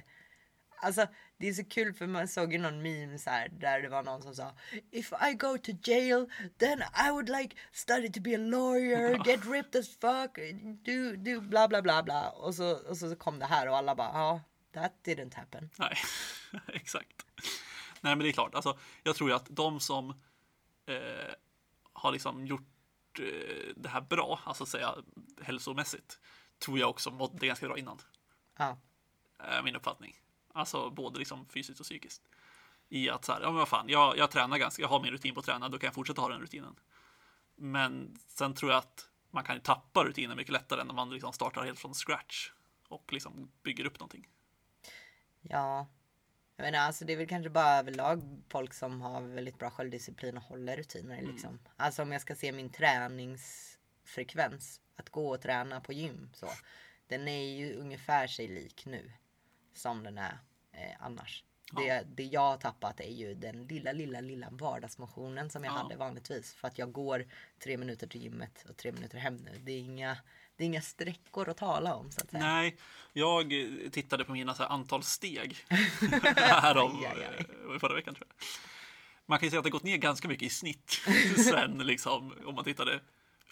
alltså 0.83 1.07
det 1.37 1.49
är 1.49 1.53
så 1.53 1.65
kul 1.65 1.95
för 1.95 2.07
man 2.07 2.29
såg 2.29 2.53
ju 2.53 2.59
någon 2.59 2.83
meme 2.83 3.19
så 3.19 3.31
här 3.31 3.49
där 3.49 3.83
det 3.83 3.89
var 3.89 4.03
någon 4.03 4.23
som 4.23 4.35
sa 4.35 4.53
If 4.91 5.13
I 5.31 5.35
go 5.35 5.59
to 5.59 5.73
jail 5.83 6.31
then 6.59 6.83
I 7.07 7.11
would 7.11 7.29
like 7.29 7.57
study 7.73 8.13
to 8.13 8.21
be 8.21 8.35
a 8.35 8.39
lawyer, 8.39 9.25
get 9.25 9.47
ripped 9.47 9.81
as 9.81 9.89
fuck, 9.89 10.39
do, 10.85 11.17
do 11.17 11.41
bla 11.41 11.69
bla 11.69 11.83
bla 11.83 12.03
bla. 12.03 12.31
Och 12.31 12.55
så, 12.55 12.89
och 12.89 12.97
så 12.97 13.17
kom 13.17 13.39
det 13.39 13.47
här 13.47 13.69
och 13.69 13.77
alla 13.77 13.95
bara 13.95 14.11
ja, 14.13 14.41
that 14.73 14.93
didn't 15.05 15.35
happen. 15.37 15.71
Nej, 15.79 15.97
exakt. 16.67 17.27
Nej, 18.01 18.17
men 18.17 18.19
det 18.19 18.29
är 18.29 18.33
klart. 18.33 18.55
Alltså, 18.55 18.79
jag 19.03 19.17
tror 19.17 19.31
ju 19.31 19.37
att 19.37 19.47
de 19.51 19.81
som 19.81 20.11
eh, 20.87 21.35
har 21.93 22.13
liksom 22.13 22.47
gjort 22.47 23.19
eh, 23.19 23.73
det 23.77 23.89
här 23.89 24.01
bra, 24.01 24.41
alltså 24.45 24.67
säga 24.67 24.95
hälsomässigt, 25.43 26.19
tror 26.59 26.79
jag 26.79 26.91
också 26.91 27.11
mådde 27.11 27.47
ganska 27.47 27.67
bra 27.67 27.79
innan. 27.79 27.99
Ja, 28.59 28.79
Är 29.39 29.63
min 29.63 29.77
uppfattning. 29.77 30.22
Alltså 30.53 30.91
både 30.91 31.19
liksom 31.19 31.47
fysiskt 31.49 31.81
och 31.81 31.87
psykiskt. 31.87 32.23
I 32.89 33.11
att 33.11 33.25
så 33.25 33.33
här, 33.33 33.41
ja 33.41 33.47
men 33.47 33.55
vad 33.55 33.69
fan, 33.69 33.89
jag, 33.89 34.19
jag 34.19 34.31
tränar 34.31 34.59
ganska, 34.59 34.83
jag 34.83 34.89
har 34.89 35.03
min 35.03 35.11
rutin 35.11 35.35
på 35.35 35.41
att 35.41 35.47
träna, 35.47 35.69
då 35.69 35.79
kan 35.79 35.87
jag 35.87 35.95
fortsätta 35.95 36.21
ha 36.21 36.29
den 36.29 36.41
rutinen. 36.41 36.75
Men 37.57 38.19
sen 38.29 38.55
tror 38.55 38.71
jag 38.71 38.79
att 38.79 39.09
man 39.31 39.45
kan 39.45 39.55
ju 39.55 39.61
tappa 39.61 40.05
rutinen 40.05 40.37
mycket 40.37 40.53
lättare 40.53 40.81
än 40.81 40.91
om 40.91 40.97
man 40.97 41.11
liksom 41.11 41.33
startar 41.33 41.65
helt 41.65 41.79
från 41.79 41.95
scratch 41.95 42.51
och 42.89 43.13
liksom 43.13 43.51
bygger 43.63 43.85
upp 43.87 44.01
någonting. 44.01 44.29
ja. 45.41 45.87
Jag 46.57 46.65
menar, 46.65 46.79
alltså 46.79 47.05
det 47.05 47.13
är 47.13 47.17
väl 47.17 47.29
kanske 47.29 47.51
bara 47.51 47.79
överlag 47.79 48.43
folk 48.49 48.75
som 48.75 49.01
har 49.01 49.21
väldigt 49.21 49.59
bra 49.59 49.71
självdisciplin 49.71 50.37
och 50.37 50.43
håller 50.43 50.77
rutiner 50.77 51.19
Mm. 51.19 51.31
liksom. 51.31 51.59
Alltså 51.77 52.03
om 52.03 52.13
jag 52.13 52.21
ska 52.21 52.35
se 52.35 52.53
min 52.53 52.71
träningsfrekvens, 52.71 54.81
att 54.97 55.11
gå 55.11 55.31
och 55.35 55.41
träna 55.41 55.81
på 55.81 55.93
gym 55.93 56.31
så. 56.35 56.49
Den 57.07 57.29
är 57.29 57.57
ju 57.57 57.75
ungefär 57.75 58.27
sig 58.27 58.49
lik 58.49 58.87
nu 58.87 59.13
som 59.75 60.03
den 60.03 60.19
är 60.19 60.39
eh, 60.73 60.97
annars. 61.01 61.45
Det, 61.77 62.07
det 62.17 62.23
jag 62.25 62.41
har 62.41 62.57
tappat 62.57 63.01
är 63.01 63.11
ju 63.11 63.35
den 63.35 63.67
lilla, 63.67 63.93
lilla, 63.93 64.21
lilla 64.21 64.49
vardagsmotionen 64.51 65.51
som 65.51 65.65
jag 65.65 65.73
Ja. 65.73 65.77
hade 65.77 65.97
vanligtvis. 65.97 66.55
För 66.55 66.69
att 66.69 66.79
jag 66.79 66.93
går 66.93 67.25
tre 67.63 67.77
minuter 67.77 68.07
till 68.07 68.23
gymmet 68.23 68.65
och 68.71 68.77
tre 68.77 68.93
minuter 68.93 69.19
hem 69.19 69.37
nu. 69.37 69.59
Det 69.65 69.73
är 69.73 69.79
inga, 69.81 70.17
det 70.57 70.65
är 70.65 70.67
inga 70.67 70.83
sträckor 70.83 71.49
att 71.49 71.57
tala 71.57 71.95
om 71.95 72.11
så 72.11 72.21
att 72.21 72.31
säga. 72.31 72.43
Nej, 72.45 72.77
jag 73.13 73.53
tittade 73.93 74.25
på 74.25 74.33
mina 74.33 74.55
så 74.55 74.63
antal 74.65 75.03
steg 75.03 75.57
härom, 76.37 76.97
aj, 76.99 77.25
aj. 77.25 77.47
eh, 77.73 77.79
förra 77.79 77.95
veckan 77.95 78.15
tror 78.15 78.27
jag. 78.29 78.45
Man 79.27 79.39
kan 79.39 79.47
ju 79.47 79.51
säga 79.51 79.59
att 79.61 79.65
det 79.65 79.71
gått 79.71 79.83
ner 79.83 79.97
ganska 79.97 80.29
mycket 80.29 80.47
i 80.47 80.51
snitt 80.51 81.01
sen 81.51 81.79
liksom 81.79 82.35
om 82.47 82.55
man 82.55 82.65
tittade 82.65 83.01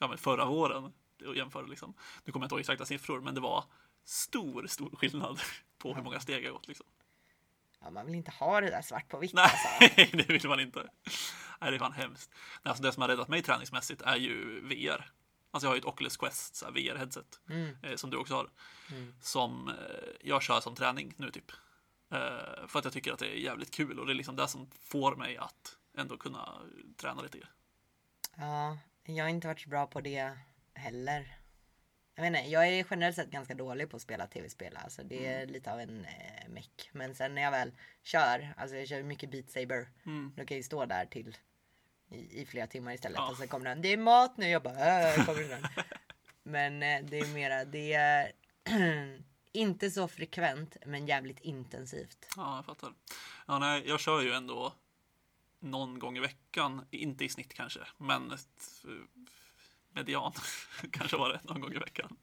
ja, 0.01 0.17
förra 0.17 0.45
våren 0.45 0.93
och 1.27 1.37
jämför 1.37 1.67
liksom. 1.67 1.95
Nu 2.25 2.33
kommer 2.33 2.45
jag 2.45 2.47
inte 2.47 2.55
ihåg 2.55 2.61
exakta 2.61 2.85
siffror, 2.85 3.21
men 3.21 3.35
det 3.35 3.41
var 3.41 3.65
stor, 4.05 4.67
stor 4.67 4.97
skillnad 4.97 5.41
på 5.81 5.95
hur 5.95 6.03
många 6.03 6.21
steg 6.21 6.45
jag 6.45 6.53
gått 6.53 6.69
liksom. 6.69 6.87
Ja, 7.81 7.91
man 7.91 8.07
vill 8.07 8.15
inte 8.15 8.31
ha 8.31 8.61
det 8.61 8.71
där 8.71 8.83
svart 8.83 9.09
på 9.09 9.19
vitt. 9.19 9.33
Nej, 9.35 9.45
Alltså. 9.45 10.17
det 10.17 10.29
vill 10.29 10.49
man 10.49 10.61
inte. 10.61 10.89
Nej, 11.61 11.71
det 11.71 11.77
är 11.77 11.79
fan 11.79 11.93
hemskt. 11.93 12.31
Nej, 12.63 12.71
Alltså 12.71 12.83
det 12.83 12.93
som 12.93 13.01
har 13.01 13.09
räddat 13.09 13.29
mig 13.29 13.43
träningsmässigt 13.43 14.03
är 14.03 14.17
ju 14.17 14.61
VR. 14.61 15.11
Alltså 15.51 15.67
jag 15.67 15.71
har 15.71 15.77
ju 15.77 15.79
ett 15.81 15.85
Oculus 15.87 16.17
Quest 16.17 16.63
VR-headset 16.63 17.41
Mm. 17.51 17.77
eh, 17.83 17.97
som 17.97 18.11
du 18.11 18.17
också 18.17 18.35
har. 18.35 18.51
Som 19.21 19.69
eh, 19.69 19.75
jag 20.21 20.43
kör 20.43 20.61
som 20.61 20.75
träning 20.75 21.15
nu 21.17 21.31
typ. 21.31 21.51
Eh, 22.11 22.67
för 22.67 22.79
att 22.79 22.85
jag 22.85 22.93
tycker 22.93 23.13
att 23.13 23.19
det 23.19 23.27
är 23.37 23.39
jävligt 23.41 23.71
kul 23.71 23.99
och 24.01 24.07
det 24.07 24.13
är 24.13 24.15
liksom 24.15 24.37
det 24.37 24.49
som 24.49 24.71
får 24.81 25.17
mig 25.17 25.37
att 25.37 25.77
ändå 25.97 26.17
kunna 26.17 26.63
träna 26.97 27.23
lite. 27.23 27.39
Ja, 28.37 28.79
jag 29.03 29.25
har 29.25 29.29
inte 29.29 29.47
varit 29.47 29.61
så 29.61 29.69
bra 29.69 29.87
på 29.87 30.01
det 30.01 30.39
heller. 30.75 31.37
Jag 32.21 32.31
vet 32.31 32.39
inte, 32.39 32.51
jag 32.51 32.69
är 32.69 32.87
generellt 32.91 33.17
sett 33.17 33.31
ganska 33.31 33.55
dålig 33.55 33.91
på 33.91 33.97
att 33.97 34.03
spela 34.03 34.27
tv-spel. 34.27 34.77
Alltså 34.77 35.03
det 35.03 35.27
är 35.27 35.47
lite 35.47 35.73
av 35.73 35.81
en 35.81 36.05
eh, 36.05 36.49
meck. 36.49 36.91
Men 36.93 37.15
sen 37.15 37.35
när 37.35 37.43
jag 37.43 37.51
väl 37.51 37.73
kör, 38.03 38.55
alltså 38.57 38.77
jag 38.77 38.89
kör 38.89 39.03
mycket 39.03 39.31
Beat 39.31 39.51
Saber. 39.51 39.89
Mm. 40.07 40.33
Då 40.37 40.45
kan 40.45 40.55
jag 40.55 40.57
ju 40.57 40.63
stå 40.63 40.87
där 40.87 41.07
till 41.07 41.37
i, 42.11 42.41
i 42.43 42.47
flera 42.47 42.67
timmar 42.67 42.93
istället. 42.93 43.19
Ja. 43.19 43.31
Och 43.31 43.37
sen 43.37 43.49
kommer 43.49 43.65
den, 43.65 43.83
det 43.83 43.89
är 43.89 43.97
mat 43.97 44.37
nu. 44.37 44.49
Jag 44.49 44.63
bara, 44.63 45.15
äh, 45.15 45.25
kommer 45.27 45.49
den. 45.49 45.67
Men 46.43 46.83
eh, 46.83 47.11
det 47.11 47.19
är 47.19 47.35
mera, 47.35 47.65
det 47.65 47.93
är 47.93 48.33
inte 49.53 49.91
så 49.91 50.09
frekvent 50.09 50.77
men 50.87 51.07
jävligt 51.07 51.41
intensivt. 51.41 52.29
Ja, 52.37 52.57
jag 52.57 52.65
fattar. 52.65 52.93
Ja, 53.47 53.59
nej, 53.59 53.83
jag 53.87 54.01
kör 54.01 54.21
ju 54.23 54.33
ändå 54.33 54.73
någon 55.61 55.99
gång 55.99 56.17
i 56.17 56.21
veckan, 56.21 56.87
inte 56.91 57.25
i 57.25 57.29
snitt 57.29 57.55
kanske, 57.55 57.81
men 57.99 58.33
median 59.93 60.33
kanske 60.91 61.17
var 61.17 61.29
det 61.29 61.41
någon 61.45 61.61
gång 61.61 61.73
i 61.73 61.79
veckan. 61.79 62.17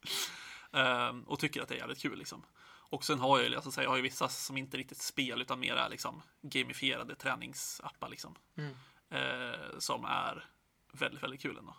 Ehm, 0.72 1.22
och 1.22 1.38
tycker 1.38 1.62
att 1.62 1.68
det 1.68 1.74
är 1.74 1.78
jävligt 1.78 2.02
kul 2.02 2.18
liksom. 2.18 2.44
Och 2.90 3.04
sen 3.04 3.20
har 3.20 3.40
jag 3.40 3.54
alltså, 3.54 3.82
jag 3.82 3.90
har 3.90 3.96
ju 3.96 4.02
vissa 4.02 4.28
som 4.28 4.56
inte 4.56 4.76
riktigt 4.76 5.02
spel 5.02 5.40
utan 5.40 5.60
mer 5.60 5.74
är 5.74 5.88
liksom 5.88 6.22
gamifierade 6.42 7.14
träningsappar 7.14 8.08
liksom. 8.08 8.34
Mm. 8.56 8.74
Eh, 9.10 9.78
som 9.78 10.04
är 10.04 10.44
väldigt, 10.92 11.22
väldigt 11.22 11.42
kul 11.42 11.58
ändå. 11.58 11.76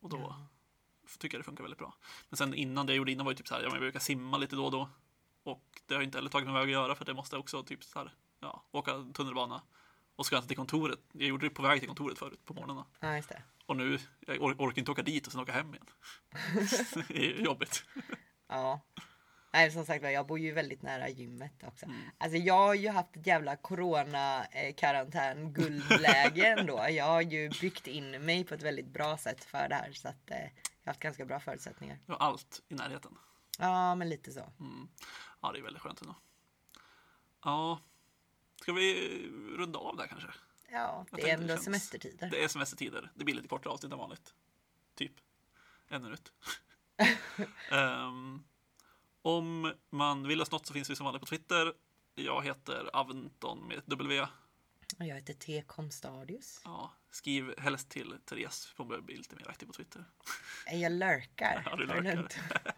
Och 0.00 0.08
då 0.08 0.36
tycker 1.18 1.36
jag 1.36 1.40
det 1.40 1.44
funkar 1.44 1.64
väldigt 1.64 1.78
bra. 1.78 1.94
Men 2.28 2.36
sen 2.36 2.54
innan 2.54 2.86
det 2.86 2.92
jag 2.92 2.96
gjorde 2.96 3.12
innan 3.12 3.26
var 3.26 3.32
ju 3.32 3.36
typ 3.36 3.48
så 3.48 3.54
här, 3.54 3.62
jag 3.62 3.72
brukar 3.72 4.00
simma 4.00 4.36
lite 4.36 4.56
då 4.56 4.64
och 4.64 4.70
då. 4.70 4.90
Och 5.42 5.80
det 5.86 5.94
har 5.94 6.02
jag 6.02 6.08
inte 6.08 6.18
heller 6.18 6.30
tagit 6.30 6.46
mig 6.48 6.54
väg 6.54 6.62
att 6.62 6.70
göra 6.70 6.94
för 6.94 7.04
det 7.04 7.14
måste 7.14 7.36
också 7.36 7.62
typ 7.62 7.84
så 7.84 7.98
här, 7.98 8.14
ja, 8.40 8.64
åka 8.70 8.92
tunnelbana. 9.14 9.62
Och 10.16 10.26
ska 10.26 10.36
inte 10.36 10.48
till 10.48 10.56
kontoret. 10.56 11.00
Jag 11.12 11.28
gjorde 11.28 11.46
det 11.46 11.50
på 11.50 11.62
väg 11.62 11.80
till 11.80 11.88
kontoret 11.88 12.18
förut 12.18 12.44
på 12.44 12.54
morgnarna. 12.54 12.86
Ja, 13.00 13.16
just 13.16 13.28
det. 13.28 13.42
Och 13.66 13.76
nu, 13.76 13.98
jag 14.20 14.36
or- 14.36 14.56
orkar 14.58 14.78
inte 14.78 14.90
åka 14.90 15.02
dit 15.02 15.26
och 15.26 15.32
sen 15.32 15.40
åka 15.40 15.52
hem 15.52 15.74
igen. 15.74 15.86
det 17.08 17.38
är 17.38 17.44
jobbigt. 17.44 17.84
Ja. 18.48 18.80
Nej, 19.52 19.70
som 19.70 19.86
sagt 19.86 20.04
jag 20.04 20.26
bor 20.26 20.38
ju 20.38 20.52
väldigt 20.52 20.82
nära 20.82 21.08
gymmet 21.08 21.62
också. 21.62 21.86
Mm. 21.86 22.00
Alltså 22.18 22.38
jag 22.38 22.54
har 22.54 22.74
ju 22.74 22.88
haft 22.88 23.16
ett 23.16 23.26
jävla 23.26 23.56
corona 23.56 24.44
eh, 24.44 24.74
karantän 24.74 25.52
guldläge 25.52 26.46
ändå. 26.58 26.86
Jag 26.90 27.04
har 27.04 27.20
ju 27.20 27.50
byggt 27.60 27.86
in 27.86 28.10
mig 28.24 28.44
på 28.44 28.54
ett 28.54 28.62
väldigt 28.62 28.86
bra 28.86 29.16
sätt 29.18 29.44
för 29.44 29.68
det 29.68 29.74
här 29.74 29.92
så 29.92 30.08
att 30.08 30.30
eh, 30.30 30.36
jag 30.38 30.44
har 30.84 30.90
haft 30.90 31.00
ganska 31.00 31.24
bra 31.24 31.40
förutsättningar. 31.40 31.98
Jag 32.06 32.14
har 32.14 32.26
allt 32.26 32.62
i 32.68 32.74
närheten. 32.74 33.18
Ja, 33.58 33.94
men 33.94 34.08
lite 34.08 34.32
så. 34.32 34.52
Mm. 34.60 34.88
Ja, 35.40 35.52
det 35.52 35.58
är 35.58 35.62
väldigt 35.62 35.82
skönt 35.82 36.00
ändå. 36.00 36.16
Ja, 37.44 37.80
ska 38.62 38.72
vi 38.72 39.08
runda 39.56 39.78
av 39.78 39.96
där 39.96 40.06
kanske? 40.06 40.28
Ja, 40.72 41.06
det 41.12 41.30
är 41.30 41.34
ändå 41.34 41.46
det 41.46 41.58
semestertider. 41.58 42.30
Det 42.30 42.44
är 42.44 42.48
semestertider. 42.48 43.10
Det 43.14 43.24
blir 43.24 43.34
lite 43.34 43.48
kortare 43.48 43.72
avsnitt 43.72 43.92
än 43.92 43.98
vanligt. 43.98 44.34
Typ 44.94 45.12
en 45.88 46.02
minut. 46.02 46.32
Ehm, 47.70 48.44
om 49.22 49.74
man 49.90 50.28
vill 50.28 50.42
oss 50.42 50.50
något 50.50 50.66
så 50.66 50.72
finns 50.72 50.90
vi 50.90 50.96
som 50.96 51.04
vanligt 51.04 51.20
på 51.20 51.26
Twitter. 51.26 51.72
Jag 52.14 52.44
heter 52.44 52.90
Aventon 52.92 53.68
med 53.68 53.78
ett 53.78 53.86
W. 53.86 54.20
Och 54.98 55.06
jag 55.06 55.14
heter 55.14 55.34
T. 55.34 55.64
Komstadius. 55.66 56.60
Ja, 56.64 56.92
skriv 57.10 57.58
helst 57.58 57.88
till 57.88 58.14
Therese. 58.24 58.74
Hon 58.76 58.88
behöver 58.88 59.06
bli 59.06 59.16
lite 59.16 59.36
mer 59.36 59.48
aktiv 59.50 59.66
på 59.66 59.72
Twitter. 59.72 60.04
Jag 60.72 60.92
lurkar. 60.92 61.62
Ja, 61.70 61.76
du 61.76 61.86
lurkar. 61.86 62.28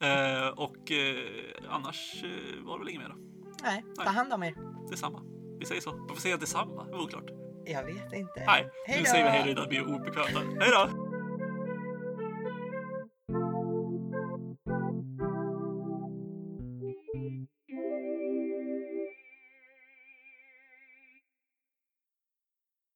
Eh, 0.00 0.48
och 0.48 0.90
eh, 0.90 1.54
annars 1.68 2.22
eh, 2.24 2.62
var 2.62 2.78
det 2.78 2.84
väl 2.84 2.88
inget 2.88 3.02
mer 3.02 3.08
då. 3.08 3.16
Nej, 3.62 3.84
ta 3.96 4.04
Nej. 4.04 4.14
hand 4.14 4.32
om 4.32 4.42
er. 4.42 4.54
Detsamma. 4.90 5.37
Vi 5.58 5.66
säger 5.66 5.80
så. 5.80 5.90
Varför 6.08 6.22
säger 6.22 6.32
jag 6.32 6.40
detsamma? 6.40 6.84
Det 6.84 6.92
var 6.96 7.02
oklart. 7.04 7.24
Jag 7.64 7.84
vet 7.84 8.12
inte. 8.12 8.42
Nej, 8.46 8.68
Hej 8.86 8.96
nu 8.98 9.02
då. 9.04 9.10
säger 9.10 9.24
vi 9.24 9.30
hej 9.30 9.54
då 9.54 9.66
blir 9.68 9.82
obekvämt. 9.82 10.28
här. 10.28 10.60
Hej 10.60 10.70
då! 10.70 10.97